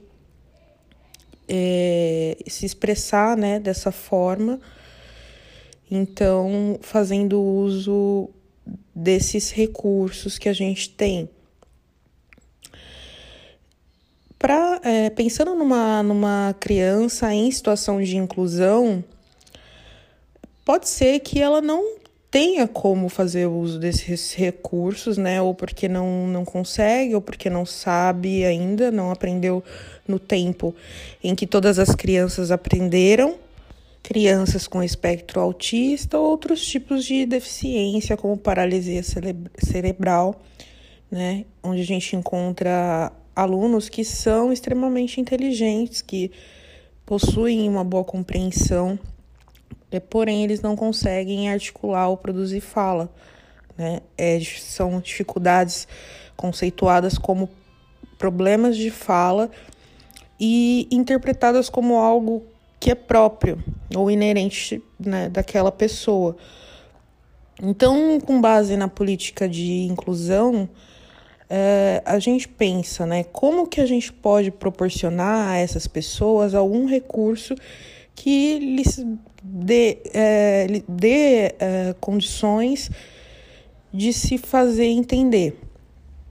é, 1.47 2.37
se 2.47 2.65
expressar 2.65 3.37
né, 3.37 3.59
dessa 3.59 3.91
forma, 3.91 4.59
então 5.89 6.79
fazendo 6.81 7.41
uso 7.41 8.29
desses 8.93 9.51
recursos 9.51 10.37
que 10.37 10.49
a 10.49 10.53
gente 10.53 10.89
tem. 10.89 11.29
Pra, 14.37 14.79
é, 14.83 15.09
pensando 15.09 15.55
numa, 15.55 16.03
numa 16.03 16.55
criança 16.59 17.33
em 17.33 17.49
situação 17.51 18.01
de 18.01 18.17
inclusão, 18.17 19.03
pode 20.63 20.87
ser 20.89 21.19
que 21.19 21.41
ela 21.41 21.61
não 21.61 22.04
tenha 22.35 22.67
como 22.67 23.07
fazer 23.07 23.45
uso 23.45 23.79
desses 23.79 24.33
recursos, 24.33 25.17
né? 25.17 25.41
Ou 25.41 25.55
porque 25.55 25.87
não, 25.87 26.27
não 26.27 26.43
consegue, 26.43 27.15
ou 27.15 27.21
porque 27.21 27.49
não 27.49 27.65
sabe 27.65 28.43
ainda, 28.43 28.91
não 28.91 29.09
aprendeu 29.09 29.63
no 30.05 30.19
tempo 30.19 30.75
em 31.23 31.33
que 31.33 31.47
todas 31.47 31.79
as 31.79 31.95
crianças 31.95 32.51
aprenderam. 32.51 33.35
Crianças 34.03 34.67
com 34.67 34.83
espectro 34.83 35.39
autista, 35.39 36.19
outros 36.19 36.67
tipos 36.67 37.05
de 37.05 37.25
deficiência, 37.25 38.17
como 38.17 38.35
paralisia 38.35 39.01
cerebral, 39.57 40.43
né? 41.09 41.45
Onde 41.63 41.79
a 41.79 41.85
gente 41.85 42.17
encontra 42.17 43.13
alunos 43.33 43.87
que 43.87 44.03
são 44.03 44.51
extremamente 44.51 45.21
inteligentes, 45.21 46.01
que 46.01 46.29
possuem 47.05 47.69
uma 47.69 47.85
boa 47.85 48.03
compreensão, 48.03 48.99
é, 49.95 49.99
porém 49.99 50.43
eles 50.43 50.61
não 50.61 50.75
conseguem 50.75 51.49
articular 51.49 52.07
ou 52.07 52.17
produzir 52.17 52.61
fala. 52.61 53.09
Né? 53.77 53.99
É, 54.17 54.39
são 54.41 54.99
dificuldades 54.99 55.87
conceituadas 56.35 57.17
como 57.17 57.49
problemas 58.17 58.77
de 58.77 58.89
fala 58.89 59.49
e 60.39 60.87
interpretadas 60.91 61.69
como 61.69 61.95
algo 61.97 62.43
que 62.79 62.91
é 62.91 62.95
próprio 62.95 63.63
ou 63.95 64.11
inerente 64.11 64.81
né, 64.99 65.29
daquela 65.29 65.71
pessoa. 65.71 66.35
Então, 67.61 68.19
com 68.19 68.41
base 68.41 68.75
na 68.75 68.87
política 68.87 69.47
de 69.47 69.83
inclusão, 69.83 70.69
é, 71.49 72.01
a 72.05 72.19
gente 72.19 72.47
pensa, 72.47 73.05
né, 73.05 73.23
como 73.23 73.67
que 73.67 73.79
a 73.79 73.85
gente 73.85 74.11
pode 74.11 74.51
proporcionar 74.51 75.51
a 75.51 75.57
essas 75.57 75.87
pessoas 75.87 76.53
algum 76.53 76.85
recurso 76.85 77.55
que 78.15 78.57
lhes 78.59 79.05
dê, 79.43 79.97
é, 80.13 80.67
dê 80.87 81.53
é, 81.59 81.95
condições 81.99 82.89
de 83.93 84.13
se 84.13 84.37
fazer 84.37 84.85
entender, 84.85 85.59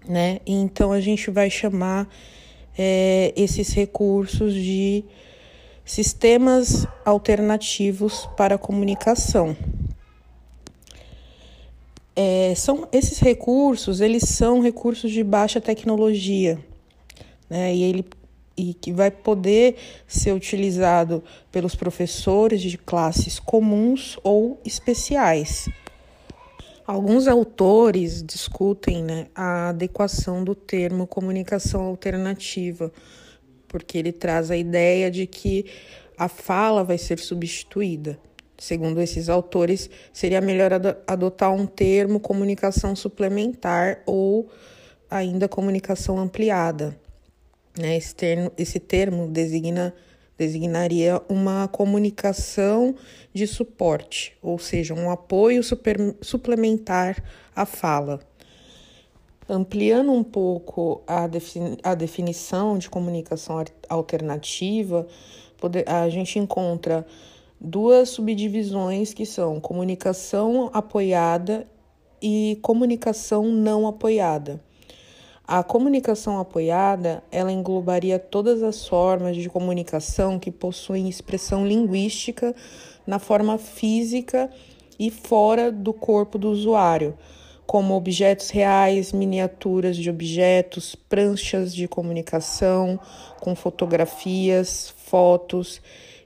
né? 0.09 0.41
Então 0.47 0.93
a 0.93 1.01
gente 1.01 1.31
vai 1.31 1.51
chamar 1.51 2.09
é, 2.77 3.33
esses 3.37 3.73
recursos 3.73 4.55
de 4.55 5.05
sistemas 5.85 6.87
alternativos 7.05 8.29
para 8.37 8.59
comunicação. 8.59 9.57
É, 12.17 12.55
são 12.55 12.89
esses 12.93 13.19
recursos, 13.19 14.01
eles 14.01 14.23
são 14.23 14.61
recursos 14.61 15.11
de 15.11 15.23
baixa 15.23 15.61
tecnologia, 15.61 16.59
né? 17.51 17.75
E 17.75 17.83
ele 17.83 18.05
e 18.57 18.75
que 18.75 18.93
vai 18.93 19.11
poder 19.11 19.77
ser 20.07 20.33
utilizado 20.33 21.23
pelos 21.51 21.75
professores 21.75 22.61
de 22.61 22.79
classes 22.79 23.39
comuns 23.39 24.19
ou 24.23 24.61
especiais. 24.65 25.69
Alguns 26.87 27.27
autores 27.27 28.23
discutem 28.23 29.03
né, 29.03 29.27
a 29.35 29.71
adequação 29.71 30.45
do 30.45 30.55
termo 30.55 31.07
comunicação 31.07 31.81
alternativa, 31.83 32.93
porque 33.67 33.97
ele 33.97 34.13
traz 34.13 34.51
a 34.51 34.57
ideia 34.57 35.11
de 35.11 35.27
que 35.27 35.65
a 36.17 36.29
fala 36.29 36.85
vai 36.85 36.99
ser 36.99 37.19
substituída. 37.19 38.19
Segundo 38.59 39.01
esses 39.01 39.29
autores, 39.29 39.91
seria 40.13 40.41
melhor 40.41 40.71
adotar 41.07 41.53
um 41.53 41.67
termo 41.67 42.21
comunicação 42.21 42.95
suplementar 42.95 44.03
ou 44.07 44.49
ainda 45.11 45.49
comunicação 45.49 46.19
ampliada. 46.19 46.97
Né? 47.79 47.97
Esse, 47.97 48.15
termo, 48.15 48.53
esse 48.57 48.79
termo 48.79 49.29
designa 49.29 49.95
designaria 50.37 51.23
uma 51.29 51.69
comunicação 51.69 52.95
de 53.33 53.47
suporte, 53.47 54.37
ou 54.43 54.59
seja, 54.59 54.93
um 54.93 55.11
apoio 55.11 55.63
super, 55.63 55.97
suplementar 56.21 57.23
à 57.55 57.65
fala. 57.65 58.21
Ampliando 59.49 60.11
um 60.11 60.25
pouco 60.25 61.03
a, 61.07 61.27
defini 61.27 61.77
a 61.83 61.95
definição 61.95 62.79
de 62.79 62.89
comunicação 62.89 63.63
alternativa, 63.89 65.07
a 65.87 66.09
gente 66.09 66.39
encontra 66.39 67.07
duas 67.61 68.09
subdivisões 68.11 69.15
que 69.15 69.25
são 69.25 69.61
comunicação 69.61 70.71
apoiada 70.73 71.67
e 72.21 72.59
comunicação 72.63 73.45
não 73.45 73.87
apoiada. 73.87 74.61
A 75.47 75.63
comunicação 75.63 76.39
apoiada, 76.39 77.23
ela 77.31 77.53
englobaria 77.53 78.19
todas 78.19 78.63
as 78.63 78.89
formas 78.89 79.37
de 79.37 79.51
comunicação 79.51 80.39
que 80.39 80.51
possuem 80.51 81.07
expressão 81.07 81.67
linguística 81.67 82.55
na 83.07 83.19
forma 83.19 83.59
física 83.59 84.51
e 84.99 85.11
fora 85.11 85.71
do 85.71 85.93
corpo 85.93 86.39
do 86.39 86.49
usuário, 86.49 87.15
como 87.67 87.95
objetos 87.95 88.49
reais, 88.49 89.13
miniaturas 89.13 89.99
de 89.99 90.09
objetos, 90.09 90.95
pranchas 90.95 91.75
de 91.75 91.87
comunicação 91.87 92.99
com 93.39 93.55
fotografias, 93.55 94.95
fotos 94.97 95.83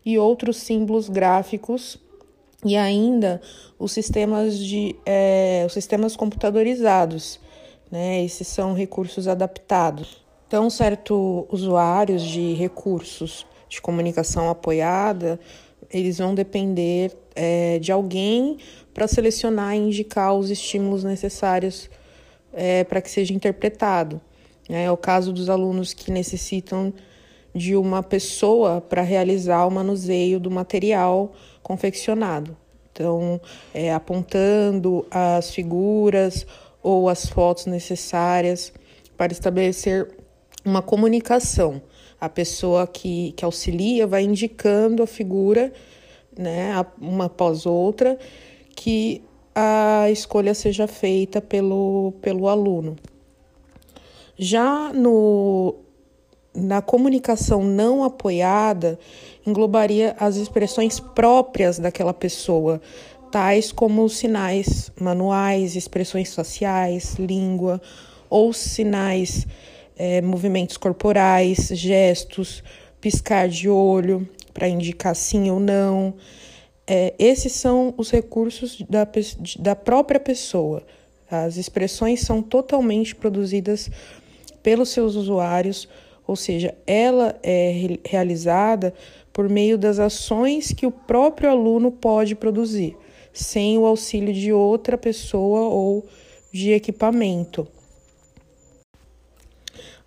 e 0.07 0.17
outros 0.17 0.59
símbolos 0.59 1.09
gráficos 1.09 1.99
e 2.65 2.77
ainda 2.77 3.41
os 3.81 3.91
sistemas 3.91 4.57
de 4.57 4.95
é, 5.05 5.65
os 5.67 5.73
sistemas 5.73 6.15
computadorizados 6.15 7.41
né? 7.91 8.25
Esses 8.25 8.47
são 8.49 8.75
recursos 8.75 9.29
adaptados. 9.29 10.25
Então, 10.47 10.71
certos 10.71 11.45
usuários 11.51 12.23
de 12.23 12.55
recursos 12.55 13.47
de 13.69 13.81
comunicação 13.83 14.49
apoiada, 14.49 15.39
eles 15.91 16.19
vão 16.19 16.35
depender 16.35 17.15
é, 17.35 17.79
de 17.79 17.93
alguém 17.93 18.57
para 18.95 19.07
selecionar 19.07 19.75
e 19.75 19.79
indicar 19.79 20.35
os 20.35 20.51
estímulos 20.51 21.05
necessários 21.05 21.91
é, 22.53 22.83
para 22.85 23.01
que 23.01 23.11
seja 23.11 23.35
interpretado. 23.35 24.21
Né? 24.69 24.85
É 24.85 24.91
o 24.91 24.97
caso 24.97 25.33
dos 25.33 25.49
alunos 25.49 25.93
que 25.93 26.11
necessitam 26.11 26.93
de 27.55 27.77
uma 27.77 28.03
pessoa 28.03 28.81
para 28.81 29.03
realizar 29.03 29.67
o 29.67 29.71
manuseio 29.71 30.39
do 30.41 30.51
material 30.51 31.33
confeccionado. 31.63 32.57
Então, 32.93 33.41
é, 33.73 33.93
apontando 33.93 35.07
as 35.11 35.51
figuras 35.51 36.47
ou 36.83 37.09
as 37.09 37.27
fotos 37.27 37.67
necessárias 37.67 38.73
para 39.17 39.33
estabelecer 39.33 40.15
uma 40.65 40.83
comunicação. 40.83 41.83
A 42.21 42.29
pessoa 42.29 42.87
que, 42.87 43.33
que 43.33 43.45
auxilia 43.45 44.07
vai 44.07 44.23
indicando 44.23 45.03
a 45.03 45.07
figura, 45.07 45.73
né, 46.37 46.73
uma 47.01 47.27
após 47.27 47.67
outra, 47.67 48.19
que 48.75 49.23
a 49.55 50.09
escolha 50.11 50.55
seja 50.55 50.87
feita 50.87 51.41
pelo, 51.41 52.13
pelo 52.21 52.49
aluno. 52.49 52.97
Já 54.37 54.93
no, 54.93 55.75
na 56.55 56.81
comunicação 56.81 57.65
não 57.65 58.05
apoiada, 58.05 58.99
englobaria 59.47 60.15
as 60.19 60.37
expressões 60.37 61.01
próprias 61.01 61.79
daquela 61.79 62.15
pessoa, 62.15 62.81
tais 63.31 63.71
como 63.71 64.09
sinais 64.09 64.91
manuais, 65.01 65.77
expressões 65.77 66.35
faciais, 66.35 67.15
língua, 67.15 67.81
ou 68.29 68.53
sinais, 68.53 69.47
é, 69.97 70.21
movimentos 70.21 70.77
corporais, 70.77 71.69
gestos, 71.73 72.63
piscar 73.01 73.49
de 73.49 73.69
olho 73.69 74.29
para 74.53 74.69
indicar 74.69 75.15
sim 75.15 75.51
ou 75.51 75.61
não. 75.61 76.15
É, 76.87 77.15
esses 77.19 77.53
são 77.53 77.95
os 77.97 78.11
recursos 78.11 78.83
da, 78.89 79.07
da 79.59 79.77
própria 79.77 80.19
pessoa. 80.19 80.83
As 81.31 81.57
expressões 81.57 82.21
são 82.21 82.41
totalmente 82.41 83.15
produzidas 83.15 83.91
pelos 84.63 84.89
seus 84.89 85.15
usuários, 85.15 85.89
ou 86.27 86.35
seja, 86.35 86.75
ela 86.87 87.39
é 87.43 87.99
realizada 88.07 88.95
por 89.33 89.49
meio 89.49 89.77
das 89.77 89.99
ações 89.99 90.73
que 90.73 90.87
o 90.87 90.91
próprio 90.91 91.51
aluno 91.51 91.93
pode 91.93 92.35
produzir 92.35 92.97
sem 93.33 93.79
o 93.79 93.87
auxílio 93.87 94.33
de 94.33 94.53
outra 94.53 94.97
pessoa 94.97 95.69
ou 95.69 96.07
de 96.53 96.73
equipamento. 96.73 97.67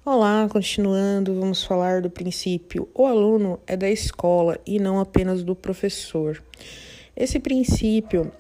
Olá, 0.04 0.48
continuando, 0.50 1.40
vamos 1.40 1.64
falar 1.64 2.02
do 2.02 2.10
princípio: 2.10 2.90
o 2.96 3.06
aluno 3.06 3.60
é 3.68 3.78
da 3.78 3.90
escola 3.90 4.60
e 4.66 4.80
não 4.80 5.00
apenas 5.00 5.44
do 5.44 5.56
professor. 5.56 6.44
Esse 7.16 7.40
princípio 7.40 8.32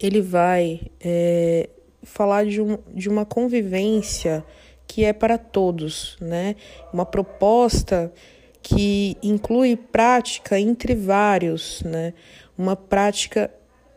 ele 0.00 0.20
vai 0.20 0.80
é, 1.00 1.68
falar 2.02 2.46
de, 2.46 2.60
um, 2.60 2.78
de 2.92 3.08
uma 3.08 3.24
convivência 3.24 4.44
que 4.86 5.04
é 5.04 5.12
para 5.12 5.38
todos, 5.38 6.16
né? 6.20 6.56
Uma 6.92 7.06
proposta 7.06 8.12
que 8.60 9.16
inclui 9.22 9.76
prática 9.76 10.58
entre 10.58 10.96
vários, 10.96 11.82
né? 11.82 12.14
Uma 12.58 12.74
prática 12.74 13.48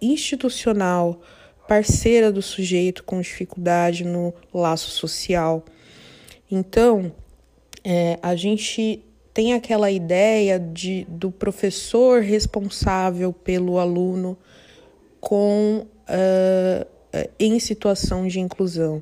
institucional, 0.05 1.21
parceira 1.67 2.31
do 2.31 2.41
sujeito 2.41 3.03
com 3.03 3.21
dificuldade 3.21 4.03
no 4.03 4.33
laço 4.53 4.89
social. 4.89 5.63
Então, 6.51 7.11
é, 7.83 8.19
a 8.21 8.35
gente 8.35 9.03
tem 9.33 9.53
aquela 9.53 9.89
ideia 9.89 10.59
de, 10.59 11.05
do 11.09 11.31
professor 11.31 12.21
responsável 12.21 13.33
pelo 13.33 13.79
aluno 13.79 14.37
com 15.19 15.87
uh, 16.03 16.87
em 17.39 17.59
situação 17.59 18.27
de 18.27 18.39
inclusão. 18.39 19.01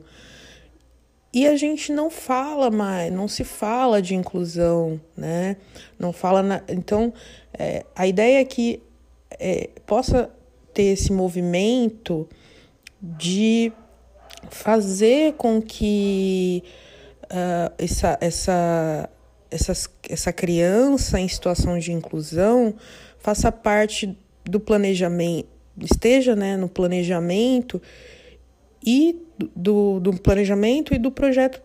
E 1.34 1.48
a 1.48 1.56
gente 1.56 1.92
não 1.92 2.10
fala 2.10 2.70
mais, 2.70 3.12
não 3.12 3.28
se 3.28 3.44
fala 3.44 4.02
de 4.02 4.16
inclusão, 4.16 5.00
né? 5.16 5.56
Não 5.98 6.12
fala 6.12 6.44
na, 6.44 6.62
então 6.68 7.14
é, 7.54 7.86
a 7.96 8.06
ideia 8.06 8.42
é 8.42 8.46
que 8.46 8.82
é, 9.40 9.70
possa 9.86 10.30
ter 10.74 10.84
esse 10.84 11.12
movimento 11.12 12.28
de 13.02 13.72
fazer 14.50 15.34
com 15.34 15.62
que 15.62 16.64
uh, 17.26 17.74
essa, 17.78 18.18
essa, 18.22 19.10
essa, 19.50 19.90
essa 20.10 20.34
criança 20.34 21.20
em 21.20 21.28
situação 21.28 21.78
de 21.78 21.92
inclusão 21.92 22.76
faça 23.18 23.52
parte 23.52 24.18
do 24.44 24.60
planejamento, 24.60 25.48
esteja 25.80 26.36
né, 26.36 26.58
no 26.58 26.68
planejamento 26.68 27.82
e 28.86 29.22
do, 29.56 30.00
do 30.00 30.14
planejamento 30.20 30.94
e 30.94 30.98
do 30.98 31.12
projeto 31.12 31.62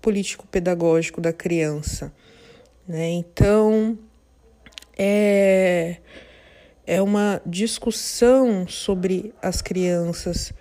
político-pedagógico 0.00 1.20
da 1.20 1.32
criança. 1.32 2.12
Né? 2.88 3.10
Então, 3.10 3.98
é 4.96 5.98
é 6.90 7.00
uma 7.00 7.40
discussão 7.46 8.66
sobre 8.66 9.32
as 9.40 9.62
crianças 9.62 10.52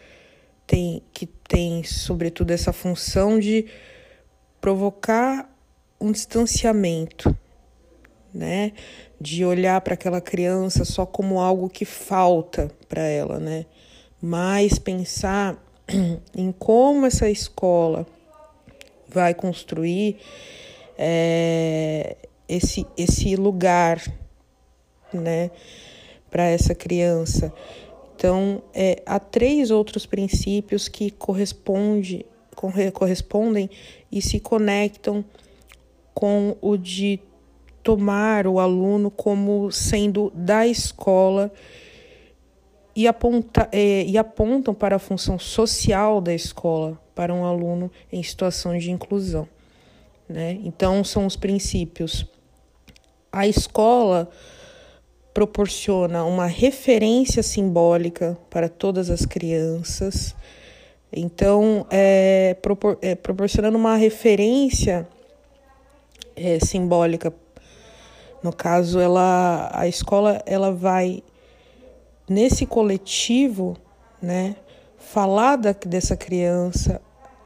tem, 0.67 1.01
que 1.11 1.25
tem, 1.25 1.83
sobretudo, 1.83 2.51
essa 2.51 2.71
função 2.71 3.39
de 3.39 3.65
provocar 4.61 5.51
um 5.99 6.11
distanciamento, 6.11 7.35
né? 8.31 8.73
De 9.19 9.43
olhar 9.43 9.81
para 9.81 9.95
aquela 9.95 10.21
criança 10.21 10.85
só 10.85 11.03
como 11.03 11.39
algo 11.39 11.67
que 11.67 11.83
falta 11.83 12.69
para 12.87 13.01
ela, 13.01 13.39
né? 13.39 13.65
Mas 14.21 14.77
pensar 14.77 15.57
em 16.37 16.51
como 16.51 17.07
essa 17.07 17.27
escola 17.27 18.05
vai 19.07 19.33
construir 19.33 20.17
é, 20.95 22.17
esse, 22.47 22.85
esse 22.95 23.35
lugar, 23.35 23.99
né? 25.11 25.49
Para 26.29 26.43
essa 26.45 26.75
criança. 26.75 27.53
Então, 28.15 28.61
é, 28.73 29.01
há 29.05 29.19
três 29.19 29.71
outros 29.71 30.05
princípios 30.05 30.87
que 30.87 31.09
corresponde, 31.09 32.25
correspondem 32.93 33.69
e 34.11 34.21
se 34.21 34.39
conectam 34.39 35.23
com 36.13 36.57
o 36.61 36.75
de 36.75 37.19
tomar 37.81 38.45
o 38.45 38.59
aluno 38.59 39.09
como 39.09 39.71
sendo 39.71 40.31
da 40.35 40.67
escola 40.67 41.51
e, 42.93 43.07
aponta, 43.07 43.69
é, 43.71 44.03
e 44.03 44.17
apontam 44.17 44.73
para 44.73 44.97
a 44.97 44.99
função 44.99 45.39
social 45.39 46.19
da 46.19 46.33
escola 46.33 46.99
para 47.15 47.33
um 47.33 47.45
aluno 47.45 47.89
em 48.11 48.21
situação 48.21 48.77
de 48.77 48.91
inclusão. 48.91 49.47
Né? 50.27 50.59
Então, 50.63 51.03
são 51.03 51.25
os 51.25 51.37
princípios. 51.37 52.25
A 53.31 53.47
escola 53.47 54.29
proporciona 55.33 56.23
uma 56.23 56.45
referência 56.45 57.43
simbólica 57.43 58.37
para 58.49 58.67
todas 58.67 59.09
as 59.09 59.25
crianças. 59.25 60.35
Então, 61.11 61.85
é, 61.89 62.55
propor, 62.61 62.97
é 63.01 63.15
proporcionando 63.15 63.77
uma 63.77 63.95
referência 63.95 65.07
é, 66.35 66.59
simbólica 66.59 67.33
No 68.41 68.53
caso, 68.53 68.99
ela, 68.99 69.69
a 69.73 69.87
escola 69.87 70.41
ela 70.45 70.71
vai 70.71 71.21
nesse 72.27 72.65
coletivo, 72.65 73.75
né, 74.21 74.55
falar 74.97 75.57
da, 75.57 75.73
dessa 75.73 76.15
criança 76.15 77.01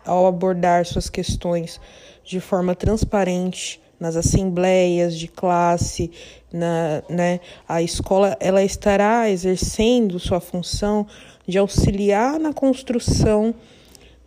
ao 0.05 0.27
abordar 0.27 0.85
suas 0.85 1.09
questões 1.09 1.79
de 2.23 2.39
forma 2.39 2.75
transparente 2.75 3.82
nas 4.03 4.17
assembleias 4.17 5.17
de 5.17 5.29
classe, 5.29 6.11
na, 6.51 7.01
né, 7.09 7.39
a 7.65 7.81
escola 7.81 8.35
ela 8.37 8.61
estará 8.61 9.29
exercendo 9.29 10.19
sua 10.19 10.41
função 10.41 11.07
de 11.47 11.57
auxiliar 11.57 12.37
na 12.37 12.51
construção 12.51 13.55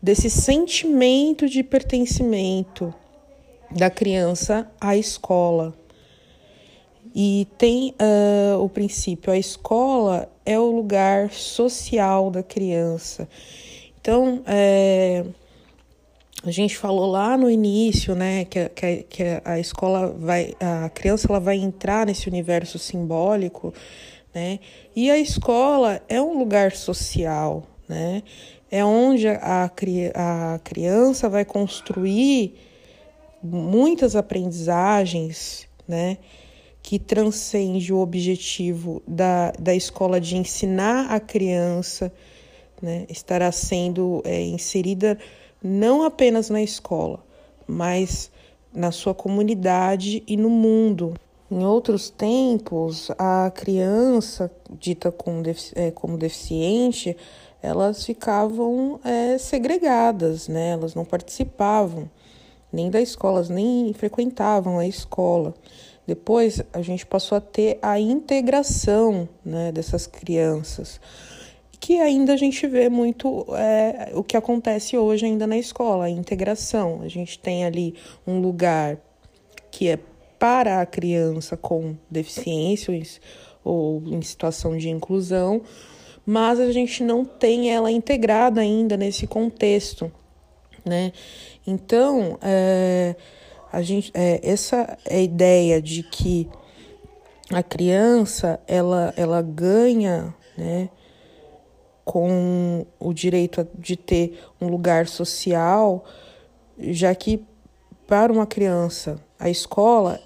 desse 0.03 0.31
sentimento 0.31 1.47
de 1.47 1.62
pertencimento 1.62 2.93
da 3.71 3.91
criança 3.91 4.67
à 4.81 4.97
escola. 4.97 5.75
E 7.15 7.47
tem 7.59 7.95
uh, 8.01 8.59
o 8.62 8.71
princípio: 8.71 9.31
a 9.31 9.37
escola 9.37 10.27
é 10.47 10.59
o 10.59 10.71
lugar 10.71 11.31
social 11.31 12.31
da 12.31 12.43
criança. 12.43 13.29
Então, 14.01 14.43
é, 14.47 15.23
a 16.49 16.53
gente 16.53 16.77
falou 16.77 17.11
lá 17.11 17.37
no 17.37 17.51
início, 17.51 18.15
né, 18.15 18.45
que, 18.45 18.69
que, 18.69 18.97
que 19.09 19.23
a 19.45 19.59
escola 19.59 20.15
vai, 20.17 20.55
a 20.61 20.89
criança 20.91 21.27
ela 21.29 21.41
vai 21.41 21.57
entrar 21.57 22.07
nesse 22.07 22.29
universo 22.29 22.79
simbólico, 22.79 23.75
né, 24.33 24.61
e 24.95 25.11
a 25.11 25.19
escola 25.19 26.01
é 26.09 26.23
um 26.23 26.39
lugar 26.39 26.73
social, 26.73 27.67
né, 27.89 28.23
é 28.71 28.85
onde 28.85 29.27
a, 29.27 29.65
a 30.15 30.59
criança 30.61 31.29
vai 31.29 31.45
construir 31.45 32.55
muitas 33.43 34.15
aprendizagens, 34.15 35.67
né, 35.87 36.19
que 36.81 37.01
transcende 37.01 37.93
o 37.93 37.99
objetivo 37.99 39.03
da, 39.07 39.51
da 39.59 39.75
escola 39.75 40.21
de 40.21 40.37
ensinar 40.37 41.11
a 41.11 41.19
criança, 41.19 42.13
né, 42.81 43.05
estará 43.09 43.51
sendo 43.51 44.23
é, 44.25 44.41
inserida 44.43 45.19
não 45.67 46.05
apenas 46.05 46.49
na 46.49 46.63
escola, 46.63 47.23
mas 47.67 48.31
na 48.73 48.93
sua 48.93 49.15
comunidade 49.15 50.23
e 50.27 50.37
no 50.37 50.49
mundo. 50.49 51.15
Em 51.51 51.65
outros 51.65 52.11
tempos, 52.11 53.11
a 53.19 53.51
criança 53.55 54.51
dita 54.71 55.13
com, 55.13 55.43
é, 55.75 55.91
como 55.91 56.17
deficiente, 56.17 57.17
elas 57.63 58.05
ficavam 58.05 59.01
é, 59.05 59.39
segregadas, 59.39 60.49
né? 60.49 60.71
Elas 60.71 60.95
não 60.95 61.05
participavam 61.05 62.11
nem 62.73 62.91
da 62.91 63.01
escola, 63.01 63.43
nem 63.49 63.93
frequentavam 63.93 64.79
a 64.79 64.87
escola. 64.87 65.55
Depois 66.07 66.63
a 66.73 66.83
gente 66.83 67.05
passou 67.05 67.37
a 67.39 67.41
ter 67.41 67.79
a 67.83 67.99
integração 67.99 69.29
né, 69.45 69.73
dessas 69.73 70.07
crianças, 70.07 71.01
que 71.81 72.01
ainda 72.01 72.33
a 72.33 72.37
gente 72.37 72.67
vê 72.67 72.89
muito 72.89 73.47
é, 73.57 74.11
o 74.15 74.23
que 74.23 74.37
acontece 74.37 74.97
hoje 74.97 75.27
ainda 75.27 75.47
na 75.47 75.59
escola, 75.59 76.07
a 76.07 76.11
integração. 76.11 77.01
A 77.03 77.09
gente 77.09 77.39
tem 77.39 77.65
ali 77.65 77.95
um 78.27 78.41
lugar 78.41 78.99
que 79.71 79.89
é 79.89 79.99
para 80.39 80.81
a 80.81 80.87
criança 80.87 81.57
com 81.57 81.97
deficiências 82.11 83.21
ou 83.65 84.03
em 84.07 84.23
situação 84.23 84.77
de 84.77 84.89
inclusão, 84.89 85.62
mas 86.25 86.61
a 86.61 86.73
gente 86.73 87.03
não 87.03 87.25
tem 87.25 87.73
ela 87.73 87.91
integrada 87.91 88.61
ainda 88.61 88.97
nesse 88.97 89.27
contexto, 89.27 90.11
né? 90.85 91.12
Então, 91.67 92.39
é, 92.43 93.17
a 93.73 93.83
gente, 93.83 94.11
é, 94.15 94.41
essa 94.43 94.99
é 95.05 95.17
a 95.17 95.21
ideia 95.21 95.83
de 95.83 96.03
que 96.03 96.49
a 97.53 97.62
criança 97.62 98.61
ela, 98.67 99.12
ela 99.17 99.43
ganha 99.43 100.35
né, 100.57 100.89
com 102.07 102.87
o 103.01 103.12
direito 103.12 103.66
de 103.77 103.97
ter 103.97 104.38
um 104.61 104.69
lugar 104.69 105.09
social, 105.09 106.05
já 106.79 107.12
que 107.16 107.45
para 108.07 108.33
uma 108.33 108.47
criança 108.47 109.21
a 109.40 109.51
escola 109.51 110.21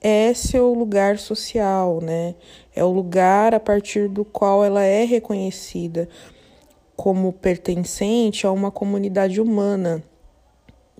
é 0.00 0.34
seu 0.34 0.74
lugar 0.74 1.16
social, 1.16 2.00
né? 2.00 2.34
É 2.74 2.82
o 2.82 2.90
lugar 2.90 3.54
a 3.54 3.60
partir 3.60 4.08
do 4.08 4.24
qual 4.24 4.64
ela 4.64 4.82
é 4.82 5.04
reconhecida 5.04 6.08
como 6.96 7.32
pertencente 7.32 8.44
a 8.44 8.50
uma 8.50 8.72
comunidade 8.72 9.40
humana 9.40 10.02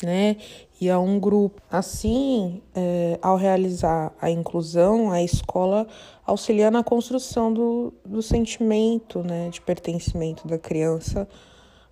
né? 0.03 0.37
E 0.81 0.89
a 0.89 0.99
um 0.99 1.19
grupo. 1.19 1.61
Assim, 1.71 2.63
é, 2.75 3.19
ao 3.21 3.37
realizar 3.37 4.13
a 4.21 4.31
inclusão, 4.31 5.11
a 5.11 5.23
escola 5.23 5.87
auxilia 6.25 6.71
na 6.71 6.83
construção 6.83 7.53
do, 7.53 7.93
do 8.05 8.23
sentimento 8.23 9.21
né, 9.21 9.49
de 9.51 9.61
pertencimento 9.61 10.47
da 10.47 10.59
criança 10.59 11.29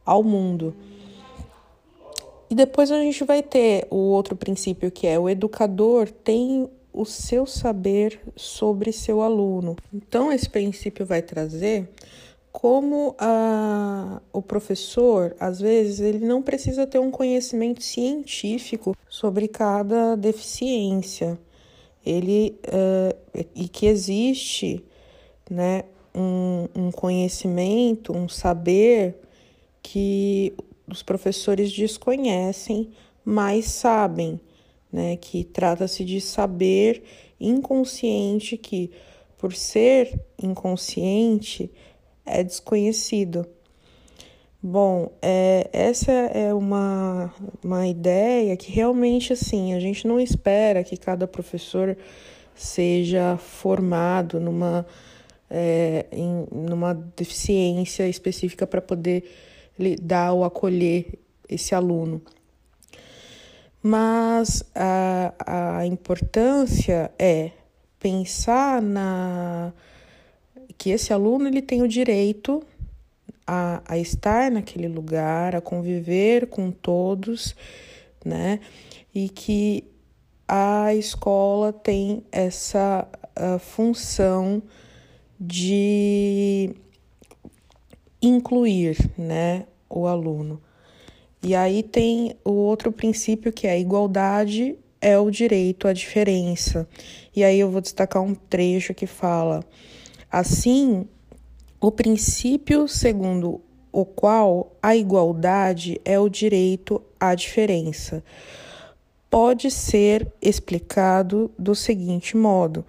ao 0.05 0.23
mundo. 0.23 0.75
E 2.51 2.55
depois 2.55 2.91
a 2.91 2.99
gente 2.99 3.25
vai 3.25 3.43
ter 3.43 3.87
o 3.91 3.97
outro 3.97 4.35
princípio 4.35 4.91
que 4.91 5.07
é 5.07 5.19
o 5.19 5.29
educador 5.29 6.11
tem 6.11 6.69
o 6.93 7.05
seu 7.05 7.47
saber 7.47 8.21
sobre 8.35 8.91
seu 8.91 9.21
aluno. 9.21 9.77
Então, 9.93 10.33
esse 10.33 10.49
princípio 10.49 11.05
vai 11.05 11.21
trazer 11.23 11.89
como 12.61 13.15
a, 13.21 14.21
o 14.33 14.43
professor, 14.43 15.37
às 15.39 15.61
vezes, 15.61 16.01
ele 16.01 16.27
não 16.27 16.43
precisa 16.43 16.89
ter 16.89 16.99
um 16.99 17.09
conhecimento 17.09 17.81
científico 17.81 18.97
sobre 19.09 19.47
cada 19.47 20.17
deficiência. 20.17 21.39
Ele 22.05 22.59
uh, 22.67 23.47
e 23.55 23.69
que 23.69 23.87
existe 23.87 24.85
né, 25.49 25.85
um, 26.13 26.67
um 26.75 26.91
conhecimento, 26.91 28.13
um 28.13 28.29
saber 28.29 29.15
que 29.81 30.53
os 30.89 31.01
professores 31.01 31.71
desconhecem, 31.71 32.91
mas 33.25 33.67
sabem, 33.67 34.41
né, 34.93 35.17
que 35.17 35.45
trata-se 35.45 36.05
de 36.05 36.21
saber 36.21 37.05
inconsciente 37.39 38.57
que, 38.57 38.91
por 39.39 39.55
ser 39.55 40.19
inconsciente, 40.43 41.71
é 42.31 42.43
desconhecido. 42.43 43.47
Bom, 44.61 45.13
é, 45.23 45.71
essa 45.73 46.11
é 46.11 46.53
uma, 46.53 47.33
uma 47.63 47.87
ideia 47.87 48.57
que 48.57 48.73
realmente 48.73 49.33
assim 49.33 49.73
a 49.73 49.79
gente 49.79 50.07
não 50.07 50.19
espera 50.19 50.83
que 50.83 50.97
cada 50.97 51.29
professor 51.29 51.97
seja 52.57 53.37
formado 53.37 54.41
numa, 54.41 54.85
é, 55.49 56.07
em, 56.11 56.47
numa 56.51 56.93
deficiência 56.93 58.09
específica 58.09 58.67
para 58.67 58.83
poder 58.83 59.31
lidar 59.79 60.33
ou 60.33 60.45
acolher 60.45 61.07
esse 61.49 61.73
aluno. 61.73 62.21
Mas 63.81 64.65
a, 64.75 65.79
a 65.79 65.87
importância 65.87 67.13
é 67.17 67.53
pensar 68.01 68.83
na 68.83 69.73
que 70.79 70.91
esse 70.91 71.13
aluno 71.13 71.49
ele 71.49 71.61
tem 71.61 71.83
o 71.83 71.89
direito 71.89 72.63
a, 73.47 73.83
a 73.85 73.99
estar 73.99 74.51
naquele 74.51 74.89
lugar, 74.89 75.55
a 75.55 75.61
conviver 75.61 76.47
com 76.47 76.71
todos, 76.71 77.55
né? 78.25 78.61
E 79.15 79.29
que 79.29 79.85
a 80.47 80.95
escola 80.95 81.73
tem 81.73 82.23
essa 82.33 83.07
função 83.61 84.63
de 85.39 86.75
incluir, 88.21 88.97
né, 89.17 89.67
o 89.89 90.07
aluno. 90.07 90.61
E 91.43 91.55
aí 91.55 91.83
tem 91.83 92.35
o 92.45 92.51
outro 92.51 92.91
princípio 92.91 93.53
que 93.53 93.67
é 93.67 93.73
a 93.73 93.79
igualdade 93.79 94.77
é 95.01 95.17
o 95.17 95.31
direito 95.31 95.87
à 95.87 95.93
diferença. 95.93 96.89
E 97.35 97.45
aí 97.45 97.61
eu 97.61 97.71
vou 97.71 97.81
destacar 97.81 98.23
um 98.23 98.35
trecho 98.35 98.93
que 98.93 99.07
fala: 99.07 99.65
Assim, 100.31 101.07
o 101.81 101.91
princípio 101.91 102.87
segundo 102.87 103.61
o 103.91 104.05
qual 104.05 104.77
a 104.83 104.95
igualdade 104.95 106.01
é 106.05 106.19
o 106.19 106.29
direito 106.29 107.03
à 107.19 107.35
diferença 107.35 108.23
pode 109.31 109.71
ser 109.71 110.31
explicado 110.41 111.51
do 111.59 111.75
seguinte 111.75 112.37
modo: 112.37 112.85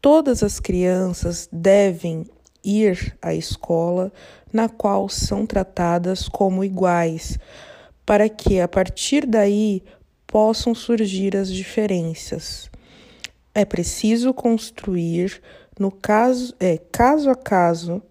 todas 0.00 0.42
as 0.42 0.60
crianças 0.60 1.48
devem 1.50 2.26
ir 2.64 3.16
à 3.20 3.34
escola 3.34 4.12
na 4.52 4.68
qual 4.68 5.08
são 5.08 5.46
tratadas 5.46 6.28
como 6.28 6.64
iguais, 6.64 7.38
para 8.06 8.28
que 8.28 8.60
a 8.60 8.68
partir 8.68 9.26
daí 9.26 9.82
possam 10.26 10.74
surgir 10.74 11.36
as 11.36 11.50
diferenças. 11.50 12.70
É 13.54 13.64
preciso 13.64 14.32
construir 14.34 15.40
no 15.78 15.90
caso, 15.90 16.54
é, 16.60 16.78
caso 16.78 17.30
a 17.30 17.34
caso, 17.34 18.02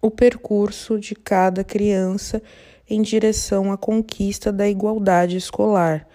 o 0.00 0.10
percurso 0.10 0.98
de 0.98 1.14
cada 1.14 1.64
criança 1.64 2.42
em 2.88 3.00
direção 3.00 3.72
à 3.72 3.78
conquista 3.78 4.52
da 4.52 4.68
igualdade 4.68 5.36
escolar, 5.36 6.06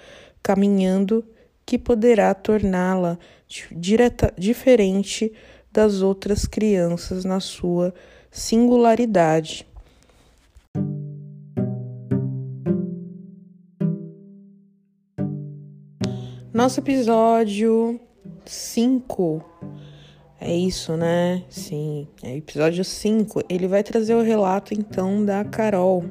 caminhando 0.43 1.25
que 1.65 1.77
poderá 1.77 2.33
torná-la 2.33 3.17
direta, 3.71 4.33
diferente 4.37 5.33
das 5.71 6.01
outras 6.01 6.45
crianças 6.45 7.25
na 7.25 7.39
sua 7.39 7.93
singularidade. 8.29 9.67
Nosso 16.53 16.79
episódio 16.79 17.99
5 18.45 19.43
é 20.39 20.55
isso, 20.55 20.95
né? 20.95 21.43
Sim, 21.49 22.07
é 22.21 22.35
episódio 22.35 22.83
5. 22.83 23.43
Ele 23.49 23.67
vai 23.67 23.83
trazer 23.83 24.13
o 24.13 24.21
relato 24.21 24.73
então 24.73 25.25
da 25.25 25.43
Carol 25.43 26.05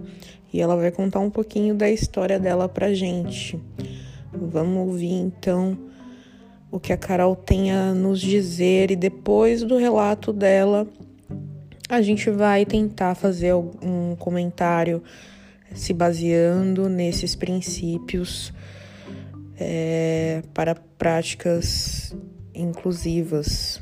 e 0.52 0.60
ela 0.60 0.76
vai 0.76 0.90
contar 0.90 1.20
um 1.20 1.30
pouquinho 1.30 1.74
da 1.74 1.88
história 1.88 2.38
dela 2.38 2.68
pra 2.68 2.92
gente. 2.92 3.60
Vamos 4.32 4.88
ouvir 4.88 5.12
então 5.12 5.78
o 6.70 6.80
que 6.80 6.92
a 6.92 6.96
Carol 6.96 7.36
tem 7.36 7.72
a 7.72 7.94
nos 7.94 8.20
dizer 8.20 8.90
e 8.90 8.96
depois 8.96 9.62
do 9.62 9.76
relato 9.76 10.32
dela, 10.32 10.86
a 11.88 12.02
gente 12.02 12.28
vai 12.28 12.66
tentar 12.66 13.14
fazer 13.14 13.54
um 13.54 14.16
comentário 14.18 15.02
se 15.72 15.92
baseando 15.92 16.88
nesses 16.88 17.34
princípios 17.34 18.52
é, 19.58 20.42
para 20.52 20.74
práticas 20.74 22.14
inclusivas. 22.54 23.80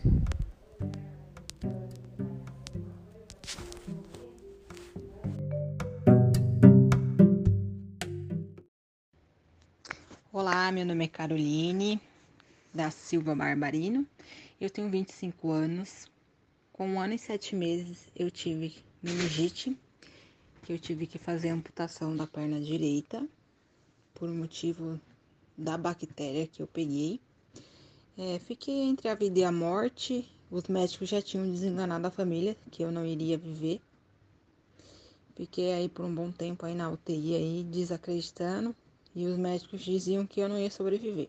Olá, 10.37 10.73
meu 10.73 10.85
nome 10.85 11.05
é 11.05 11.07
Caroline 11.07 12.01
da 12.75 12.91
Silva 12.91 13.37
Barbarino. 13.37 14.05
Eu 14.61 14.69
tenho 14.69 14.91
25 14.91 15.53
anos. 15.53 16.09
Com 16.73 16.89
um 16.89 17.01
ano 17.01 17.15
e 17.15 17.19
sete 17.21 17.55
meses 17.55 18.09
eu 18.17 18.33
tive 18.33 18.75
meningite, 19.01 19.79
que 20.65 20.73
eu 20.73 20.79
tive 20.81 21.07
que 21.07 21.19
fazer 21.19 21.51
amputação 21.51 22.17
da 22.17 22.27
perna 22.27 22.61
direita 22.61 23.25
por 24.13 24.29
motivo 24.29 25.01
da 25.57 25.79
bactéria 25.79 26.49
que 26.49 26.61
eu 26.61 26.67
peguei. 26.67 27.21
É, 28.19 28.41
fiquei 28.41 28.83
entre 28.83 29.09
a 29.09 29.15
vida 29.15 29.39
e 29.39 29.45
a 29.45 29.53
morte. 29.53 30.29
Os 30.51 30.65
médicos 30.65 31.11
já 31.11 31.23
tinham 31.23 31.49
desenganado 31.49 32.09
a 32.09 32.11
família 32.11 32.57
que 32.73 32.83
eu 32.83 32.91
não 32.91 33.07
iria 33.07 33.39
viver. 33.39 33.81
Fiquei 35.37 35.73
aí 35.75 35.89
por 35.89 36.05
um 36.05 36.13
bom 36.13 36.33
tempo 36.33 36.67
aí 36.67 36.75
na 36.75 36.91
UTI 36.91 37.37
aí 37.37 37.63
desacreditando 37.63 38.75
e 39.15 39.27
os 39.27 39.37
médicos 39.37 39.83
diziam 39.83 40.27
que 40.27 40.41
eu 40.41 40.49
não 40.49 40.59
ia 40.59 40.71
sobreviver. 40.71 41.29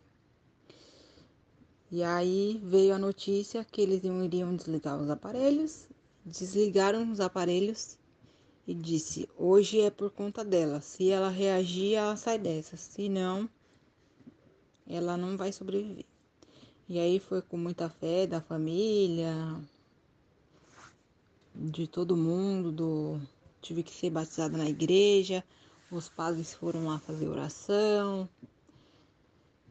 E 1.92 2.04
aí 2.04 2.60
veio 2.64 2.96
a 2.96 3.00
notícia 3.00 3.64
que 3.64 3.82
eles 3.82 4.04
iriam 4.04 4.56
desligar 4.56 5.00
os 5.00 5.10
aparelhos, 5.10 5.88
desligaram 6.26 7.12
os 7.12 7.20
aparelhos 7.20 7.98
e 8.68 8.74
disse: 8.74 9.30
hoje 9.38 9.80
é 9.82 9.90
por 9.90 10.10
conta 10.10 10.44
dela. 10.44 10.82
Se 10.82 11.10
ela 11.10 11.30
reagir, 11.30 11.94
ela 11.94 12.16
sai 12.16 12.40
dessa. 12.40 12.76
Se 12.76 13.08
não, 13.08 13.48
ela 14.88 15.16
não 15.16 15.38
vai 15.38 15.54
sobreviver. 15.54 16.06
E 16.90 17.00
aí 17.00 17.20
foi 17.20 17.42
com 17.42 17.58
muita 17.58 17.90
fé 17.90 18.28
da 18.28 18.42
família, 18.42 19.34
de 21.54 21.88
todo 21.88 22.18
mundo, 22.18 22.72
do 22.72 23.22
tive 23.62 23.82
que 23.82 23.92
ser 23.92 24.12
batizada 24.12 24.58
na 24.58 24.70
igreja, 24.70 25.44
os 25.92 26.10
padres 26.10 26.54
foram 26.54 26.88
lá 26.88 27.00
fazer 27.00 27.28
oração. 27.28 28.28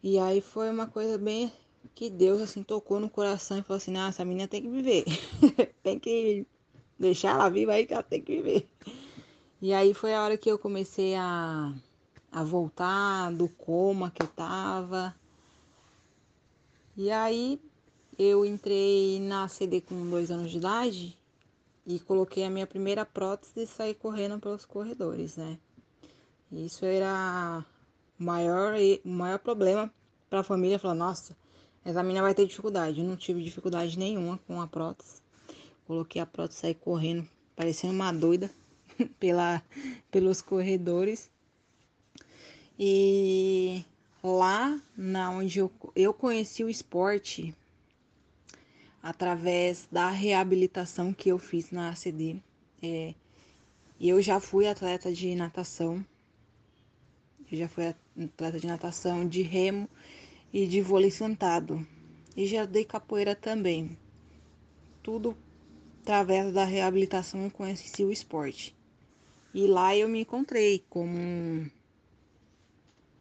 E 0.03 0.18
aí 0.18 0.40
foi 0.40 0.70
uma 0.70 0.87
coisa 0.87 1.18
bem 1.18 1.53
que 1.94 2.11
Deus 2.11 2.40
assim 2.40 2.62
tocou 2.62 3.00
no 3.00 3.11
coração 3.11 3.59
e 3.59 3.62
falou 3.62 3.79
assim: 3.79 3.96
"Ah, 3.96 4.09
essa 4.09 4.24
menina 4.24 4.48
tem 4.48 4.62
que 4.62 4.68
viver. 4.68 5.05
tem 5.83 5.98
que 5.98 6.46
deixar 6.98 7.31
ela 7.31 7.48
viva 7.48 7.72
aí 7.72 7.87
que 7.87 7.94
ela 7.94 8.03
tem 8.03 8.22
que 8.22 8.37
viver". 8.37 8.68
E 9.61 9.72
aí 9.72 9.94
foi 9.94 10.14
a 10.14 10.22
hora 10.22 10.37
que 10.37 10.50
eu 10.50 10.59
comecei 10.59 11.14
a 11.14 11.72
a 12.31 12.42
voltar 12.42 13.33
do 13.33 13.48
coma 13.48 14.11
que 14.11 14.22
eu 14.22 14.27
tava. 14.27 15.14
E 16.96 17.11
aí 17.11 17.61
eu 18.18 18.44
entrei 18.44 19.20
na 19.20 19.48
CD 19.48 19.81
com 19.81 20.11
dois 20.11 20.31
anos 20.31 20.50
de 20.50 20.59
idade 20.59 21.18
e 21.87 21.98
coloquei 22.00 22.44
a 22.44 22.50
minha 22.50 22.66
primeira 22.66 23.05
prótese 23.05 23.62
e 23.62 23.66
saí 23.66 23.94
correndo 23.94 24.38
pelos 24.38 24.64
corredores, 24.64 25.37
né? 25.37 25.59
Isso 26.52 26.85
era 26.85 27.64
o 28.18 28.24
maior, 28.24 28.74
maior 29.04 29.38
problema 29.38 29.92
para 30.30 30.40
a 30.40 30.44
família. 30.44 30.78
Falar, 30.78 30.94
nossa, 30.94 31.37
essa 31.85 32.02
menina 32.02 32.22
vai 32.22 32.35
ter 32.35 32.46
dificuldade. 32.46 33.00
Eu 33.00 33.07
não 33.07 33.16
tive 33.16 33.42
dificuldade 33.42 33.98
nenhuma 33.98 34.38
com 34.46 34.61
a 34.61 34.66
prótese. 34.66 35.22
Coloquei 35.87 36.20
a 36.20 36.26
prótese 36.26 36.59
e 36.59 36.61
saí 36.61 36.74
correndo, 36.74 37.28
parecendo 37.54 37.92
uma 37.92 38.12
doida 38.12 38.50
pela, 39.18 39.62
pelos 40.11 40.40
corredores. 40.40 41.30
E 42.78 43.85
lá 44.22 44.80
na 44.96 45.30
onde 45.30 45.59
eu, 45.59 45.70
eu 45.94 46.14
conheci 46.14 46.64
o 46.64 46.70
esporte 46.70 47.54
através 49.02 49.87
da 49.92 50.09
reabilitação 50.09 51.12
que 51.12 51.28
eu 51.28 51.38
fiz 51.38 51.70
na 51.70 51.90
ACD. 51.90 52.40
É, 52.83 53.14
eu 54.00 54.20
já 54.22 54.40
fui 54.40 54.66
atleta 54.66 55.12
de 55.12 55.35
natação 55.35 56.04
eu 57.55 57.59
já 57.61 57.69
fui 57.69 57.87
atleta 57.87 58.59
de 58.59 58.67
natação, 58.67 59.29
de 59.29 59.43
remo 59.43 59.88
e 60.53 60.67
de 60.67 60.81
vôlei 60.81 61.11
sentado. 61.11 61.87
E 62.37 62.47
já 62.47 62.64
dei 62.64 62.85
capoeira 62.85 63.35
também. 63.37 63.97
Tudo 65.03 65.37
através 66.03 66.53
da 66.53 66.64
reabilitação 66.64 67.45
eu 67.45 67.51
conheci 67.51 68.05
o 68.05 68.11
esporte. 68.11 68.77
E 69.55 69.67
lá 69.69 69.97
eu 69.97 70.09
me 70.09 70.23
encontrei 70.23 70.85
como 70.90 71.71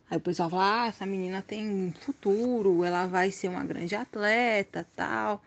Aí 0.09 0.17
o 0.17 0.21
pessoal 0.21 0.49
fala, 0.49 0.83
ah, 0.83 0.87
essa 0.87 1.05
menina 1.05 1.41
tem 1.41 1.93
futuro, 2.01 2.83
ela 2.83 3.05
vai 3.07 3.31
ser 3.31 3.49
uma 3.49 3.63
grande 3.63 3.95
atleta, 3.95 4.87
tal. 4.95 5.41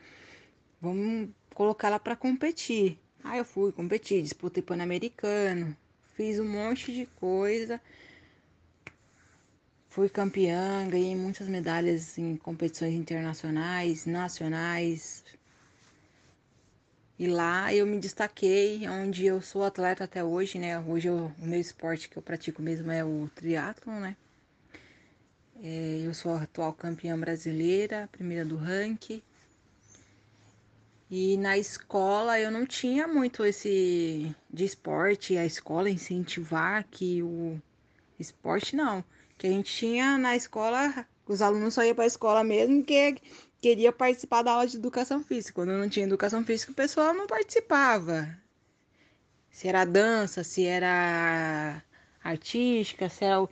Vamos 0.81 1.31
colocar 1.55 1.89
ela 1.89 1.99
para 1.99 2.17
competir. 2.17 2.99
Aí 3.23 3.39
eu 3.39 3.45
fui 3.45 3.73
competir, 3.73 4.23
disputei 4.23 4.63
pan-americano, 4.63 5.77
fiz 6.15 6.39
um 6.39 6.49
monte 6.49 6.93
de 6.93 7.07
coisa 7.17 7.81
Fui 9.97 10.11
campeã, 10.11 10.87
ganhei 10.91 11.17
muitas 11.17 11.49
medalhas 11.49 12.19
em 12.19 12.37
competições 12.37 12.93
internacionais, 12.93 14.05
nacionais. 14.05 15.25
E 17.19 17.27
lá 17.27 17.73
eu 17.73 17.87
me 17.87 17.99
destaquei, 17.99 18.87
onde 18.91 19.25
eu 19.25 19.41
sou 19.41 19.65
atleta 19.65 20.05
até 20.05 20.23
hoje, 20.23 20.59
né? 20.59 20.79
Hoje 20.81 21.09
eu, 21.09 21.33
o 21.39 21.47
meu 21.47 21.59
esporte 21.59 22.11
que 22.11 22.19
eu 22.19 22.23
pratico 22.23 22.61
mesmo 22.61 22.93
é 22.93 23.03
o 23.03 23.31
triatlon, 23.35 24.01
né? 24.01 24.17
É, 25.63 26.03
eu 26.05 26.13
sou 26.13 26.35
a 26.35 26.43
atual 26.43 26.75
campeã 26.75 27.19
brasileira, 27.19 28.07
primeira 28.13 28.45
do 28.45 28.57
ranking. 28.57 29.23
E 31.11 31.39
na 31.39 31.57
escola 31.57 32.39
eu 32.39 32.51
não 32.51 32.67
tinha 32.67 33.09
muito 33.09 33.47
esse 33.47 34.31
de 34.53 34.65
esporte, 34.67 35.39
a 35.39 35.47
escola 35.47 35.89
incentivar 35.89 36.85
que 36.91 37.23
o 37.23 37.59
esporte 38.19 38.77
não 38.77 39.03
que 39.39 39.47
a 39.47 39.51
gente 39.51 39.73
tinha 39.73 40.17
na 40.19 40.35
escola, 40.37 41.07
os 41.27 41.43
alunos 41.43 41.75
só 41.75 41.85
iam 41.85 41.95
para 41.95 42.05
a 42.05 42.07
escola 42.07 42.43
mesmo 42.43 42.85
que 42.85 43.17
queria 43.61 43.93
participar 43.93 44.43
da 44.43 44.53
aula 44.53 44.67
de 44.67 44.77
educação 44.77 45.23
física. 45.23 45.55
Quando 45.55 45.73
não 45.73 45.89
tinha 45.89 46.07
educação 46.07 46.45
física, 46.45 46.73
o 46.73 46.75
pessoal 46.75 47.13
não 47.15 47.27
participava. 47.27 48.29
Se 49.51 49.69
era 49.69 49.85
dança, 49.85 50.45
se 50.45 50.65
era 50.65 51.83
artística, 52.23 53.09
se 53.09 53.25
era 53.25 53.49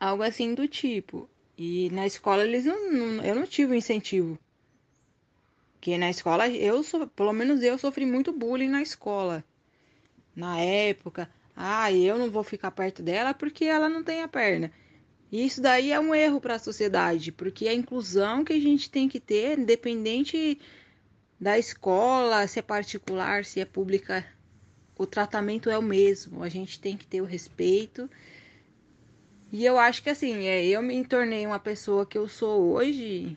algo 0.00 0.22
assim 0.22 0.54
do 0.54 0.66
tipo. 0.66 1.28
E 1.56 1.90
na 1.90 2.06
escola 2.06 2.44
eles 2.44 2.64
não, 2.64 2.92
não 2.92 3.24
eu 3.24 3.34
não 3.34 3.46
tive 3.46 3.76
incentivo. 3.76 4.38
Porque 5.74 5.96
na 5.96 6.10
escola 6.10 6.48
eu, 6.48 6.82
pelo 7.14 7.32
menos 7.32 7.62
eu 7.62 7.78
sofri 7.78 8.04
muito 8.04 8.32
bullying 8.32 8.68
na 8.68 8.82
escola. 8.82 9.44
Na 10.34 10.58
época, 10.60 11.28
ah, 11.60 11.92
eu 11.92 12.16
não 12.16 12.30
vou 12.30 12.44
ficar 12.44 12.70
perto 12.70 13.02
dela 13.02 13.34
porque 13.34 13.64
ela 13.64 13.88
não 13.88 14.04
tem 14.04 14.22
a 14.22 14.28
perna. 14.28 14.70
Isso 15.30 15.60
daí 15.60 15.90
é 15.90 15.98
um 15.98 16.14
erro 16.14 16.40
para 16.40 16.54
a 16.54 16.58
sociedade, 16.58 17.32
porque 17.32 17.66
a 17.66 17.74
inclusão 17.74 18.44
que 18.44 18.52
a 18.52 18.60
gente 18.60 18.88
tem 18.88 19.08
que 19.08 19.18
ter, 19.18 19.58
independente 19.58 20.60
da 21.38 21.58
escola, 21.58 22.46
se 22.46 22.60
é 22.60 22.62
particular, 22.62 23.44
se 23.44 23.60
é 23.60 23.64
pública, 23.64 24.24
o 24.96 25.04
tratamento 25.04 25.68
é 25.68 25.76
o 25.76 25.82
mesmo. 25.82 26.44
A 26.44 26.48
gente 26.48 26.80
tem 26.80 26.96
que 26.96 27.06
ter 27.06 27.20
o 27.20 27.24
respeito. 27.24 28.08
E 29.50 29.64
eu 29.64 29.78
acho 29.78 30.00
que 30.00 30.10
assim, 30.10 30.46
é, 30.46 30.64
eu 30.64 30.80
me 30.80 31.04
tornei 31.04 31.44
uma 31.44 31.58
pessoa 31.58 32.06
que 32.06 32.16
eu 32.16 32.28
sou 32.28 32.72
hoje, 32.72 33.36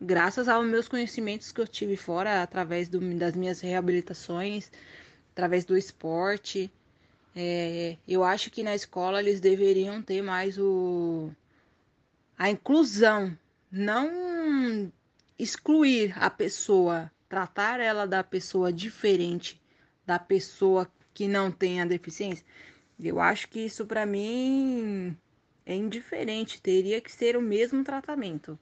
graças 0.00 0.48
aos 0.48 0.66
meus 0.66 0.86
conhecimentos 0.86 1.50
que 1.50 1.60
eu 1.60 1.66
tive 1.66 1.96
fora, 1.96 2.42
através 2.42 2.88
do, 2.88 3.00
das 3.16 3.34
minhas 3.34 3.60
reabilitações, 3.60 4.70
através 5.32 5.64
do 5.64 5.76
esporte. 5.76 6.72
É, 7.34 7.96
eu 8.08 8.24
acho 8.24 8.50
que 8.50 8.62
na 8.62 8.74
escola 8.74 9.20
eles 9.20 9.40
deveriam 9.40 10.02
ter 10.02 10.20
mais 10.22 10.58
o 10.58 11.30
a 12.36 12.50
inclusão, 12.50 13.36
não 13.70 14.90
excluir 15.38 16.14
a 16.18 16.30
pessoa, 16.30 17.10
tratar 17.28 17.78
ela 17.80 18.06
da 18.06 18.24
pessoa 18.24 18.72
diferente 18.72 19.60
da 20.10 20.18
pessoa 20.18 20.90
que 21.14 21.28
não 21.28 21.52
tem 21.52 21.80
a 21.80 21.84
deficiência. 21.84 22.44
Eu 22.98 23.20
acho 23.20 23.48
que 23.48 23.60
isso 23.60 23.86
para 23.86 24.04
mim 24.04 25.16
é 25.64 25.74
indiferente, 25.74 26.60
teria 26.60 27.00
que 27.00 27.12
ser 27.12 27.36
o 27.36 27.42
mesmo 27.42 27.84
tratamento. 27.84 28.58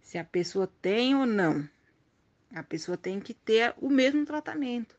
Se 0.00 0.18
a 0.18 0.24
pessoa 0.24 0.68
tem 0.80 1.14
ou 1.14 1.24
não, 1.24 1.68
a 2.52 2.62
pessoa 2.62 2.96
tem 2.96 3.20
que 3.20 3.32
ter 3.32 3.72
o 3.80 3.88
mesmo 3.88 4.26
tratamento. 4.26 4.96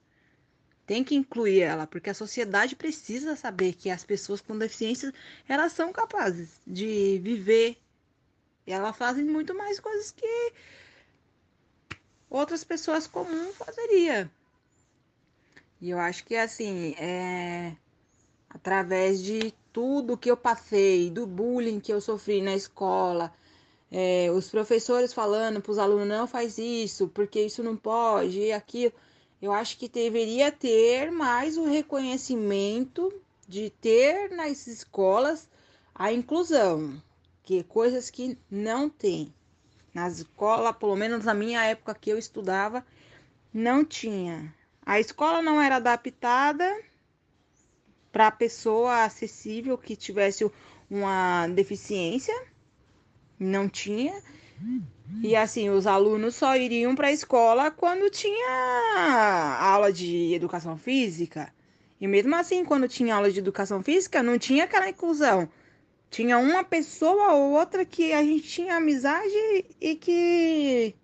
Tem 0.86 1.04
que 1.04 1.16
incluir 1.16 1.62
ela, 1.62 1.88
porque 1.88 2.10
a 2.10 2.14
sociedade 2.14 2.76
precisa 2.76 3.36
saber 3.36 3.74
que 3.74 3.90
as 3.90 4.04
pessoas 4.04 4.42
com 4.42 4.58
deficiência, 4.58 5.14
elas 5.48 5.72
são 5.72 5.94
capazes 5.94 6.50
de 6.68 7.20
viver. 7.20 7.78
E 8.68 8.72
elas 8.74 8.96
fazem 8.96 9.24
muito 9.24 9.56
mais 9.56 9.80
coisas 9.80 10.12
que 10.12 10.54
outras 12.30 12.64
pessoas 12.64 13.08
comuns 13.08 13.56
fazeriam. 13.56 14.30
E 15.82 15.90
eu 15.90 16.00
acho 16.00 16.24
que 16.26 16.36
assim, 16.36 16.96
é 16.98 17.76
através 18.54 19.22
de 19.22 19.54
tudo 19.72 20.18
que 20.18 20.30
eu 20.30 20.38
passei, 20.38 21.10
do 21.10 21.26
bullying 21.26 21.80
que 21.80 21.92
eu 21.92 22.00
sofri 22.00 22.42
na 22.42 22.54
escola, 22.54 23.34
é, 23.92 24.32
os 24.32 24.50
professores 24.50 25.14
falando 25.14 25.62
para 25.62 25.72
os 25.72 25.78
alunos 25.78 26.08
não 26.08 26.28
faz 26.28 26.58
isso, 26.58 27.08
porque 27.08 27.42
isso 27.42 27.64
não 27.64 27.76
pode, 27.76 28.40
e 28.40 28.52
aquilo. 28.52 28.94
Eu 29.44 29.52
acho 29.52 29.78
que 29.78 29.90
deveria 29.90 30.54
ter 30.54 31.12
mais 31.12 31.58
o 31.58 31.66
reconhecimento 31.66 33.14
de 33.46 33.70
ter 33.70 34.30
nas 34.30 34.68
escolas 34.68 35.50
a 35.94 36.14
inclusão, 36.14 37.04
que 37.44 37.62
coisas 37.62 38.10
que 38.10 38.38
não 38.50 38.90
tem. 38.90 39.34
Na 39.94 40.08
escola, 40.08 40.72
pelo 40.72 40.96
menos 40.96 41.26
na 41.26 41.34
minha 41.34 41.62
época 41.66 41.94
que 41.94 42.10
eu 42.10 42.18
estudava, 42.18 42.86
não 43.54 43.84
tinha. 43.84 44.56
A 44.82 44.98
escola 44.98 45.42
não 45.42 45.62
era 45.62 45.76
adaptada 45.76 46.82
para 48.14 48.28
a 48.28 48.32
pessoa 48.32 49.04
acessível 49.04 49.78
que 49.78 49.98
tivesse 49.98 50.50
uma 50.90 51.50
deficiência, 51.50 52.48
não 53.38 53.68
tinha. 53.68 54.24
E 55.22 55.36
assim, 55.36 55.70
os 55.70 55.88
alunos 55.88 56.36
só 56.36 56.56
iriam 56.56 56.96
para 56.96 57.08
a 57.08 57.12
escola 57.12 57.72
quando 57.72 58.10
tinha 58.10 59.58
aula 59.60 59.92
de 59.92 60.34
educação 60.34 60.78
física. 60.78 61.54
E 62.00 62.08
mesmo 62.08 62.36
assim, 62.36 62.66
quando 62.66 62.88
tinha 62.88 63.16
aula 63.16 63.32
de 63.32 63.40
educação 63.40 63.82
física, 63.82 64.22
não 64.22 64.38
tinha 64.38 64.66
aquela 64.66 64.90
inclusão. 64.90 65.48
Tinha 66.10 66.38
uma 66.38 66.64
pessoa 66.64 67.34
ou 67.34 67.52
outra 67.54 67.86
que 67.86 68.14
a 68.14 68.22
gente 68.24 68.48
tinha 68.48 68.76
amizade 68.76 69.66
e 69.80 69.96
que 69.96 70.96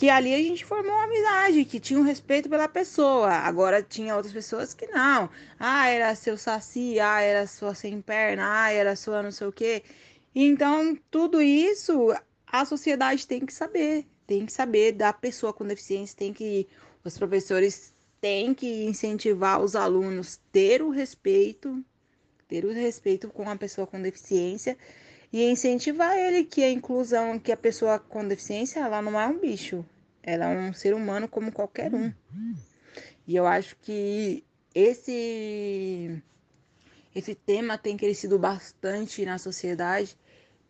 que 0.00 0.08
ali 0.08 0.34
a 0.34 0.38
gente 0.38 0.64
formou 0.64 0.92
uma 0.92 1.04
amizade, 1.04 1.64
que 1.66 1.78
tinha 1.78 2.00
um 2.00 2.02
respeito 2.02 2.48
pela 2.48 2.66
pessoa. 2.66 3.30
Agora 3.32 3.82
tinha 3.82 4.16
outras 4.16 4.32
pessoas 4.32 4.72
que 4.72 4.86
não. 4.86 5.28
Ah, 5.58 5.88
era 5.88 6.14
seu 6.14 6.38
saci, 6.38 6.98
ah, 6.98 7.20
era 7.20 7.46
sua 7.46 7.74
sem 7.74 8.00
perna, 8.00 8.62
ah, 8.62 8.72
era 8.72 8.96
sua 8.96 9.22
não 9.22 9.30
sei 9.30 9.46
o 9.46 9.52
quê. 9.52 9.82
Então, 10.34 10.96
tudo 11.10 11.42
isso 11.42 12.14
a 12.46 12.64
sociedade 12.64 13.26
tem 13.26 13.44
que 13.44 13.52
saber, 13.52 14.06
tem 14.26 14.46
que 14.46 14.52
saber 14.52 14.92
da 14.92 15.12
pessoa 15.12 15.52
com 15.52 15.66
deficiência, 15.66 16.16
tem 16.16 16.32
que 16.32 16.68
os 17.04 17.16
professores 17.16 17.94
têm 18.20 18.52
que 18.52 18.84
incentivar 18.84 19.60
os 19.60 19.74
alunos 19.74 20.40
ter 20.52 20.82
o 20.82 20.90
respeito, 20.90 21.82
ter 22.46 22.64
o 22.64 22.72
respeito 22.72 23.28
com 23.28 23.48
a 23.48 23.56
pessoa 23.56 23.86
com 23.86 24.00
deficiência 24.00 24.76
e 25.32 25.44
incentivar 25.44 26.16
ele 26.18 26.44
que 26.44 26.62
a 26.62 26.70
inclusão, 26.70 27.38
que 27.38 27.52
a 27.52 27.56
pessoa 27.56 27.98
com 27.98 28.26
deficiência, 28.26 28.80
ela 28.80 29.00
não 29.00 29.18
é 29.18 29.26
um 29.26 29.38
bicho, 29.38 29.84
ela 30.22 30.46
é 30.46 30.58
um 30.58 30.72
ser 30.72 30.92
humano 30.94 31.28
como 31.28 31.52
qualquer 31.52 31.94
um. 31.94 32.12
E 33.26 33.36
eu 33.36 33.46
acho 33.46 33.76
que 33.76 34.44
esse 34.74 36.22
esse 37.14 37.34
tema 37.34 37.76
tem 37.76 37.96
crescido 37.96 38.38
bastante 38.38 39.24
na 39.24 39.38
sociedade 39.38 40.16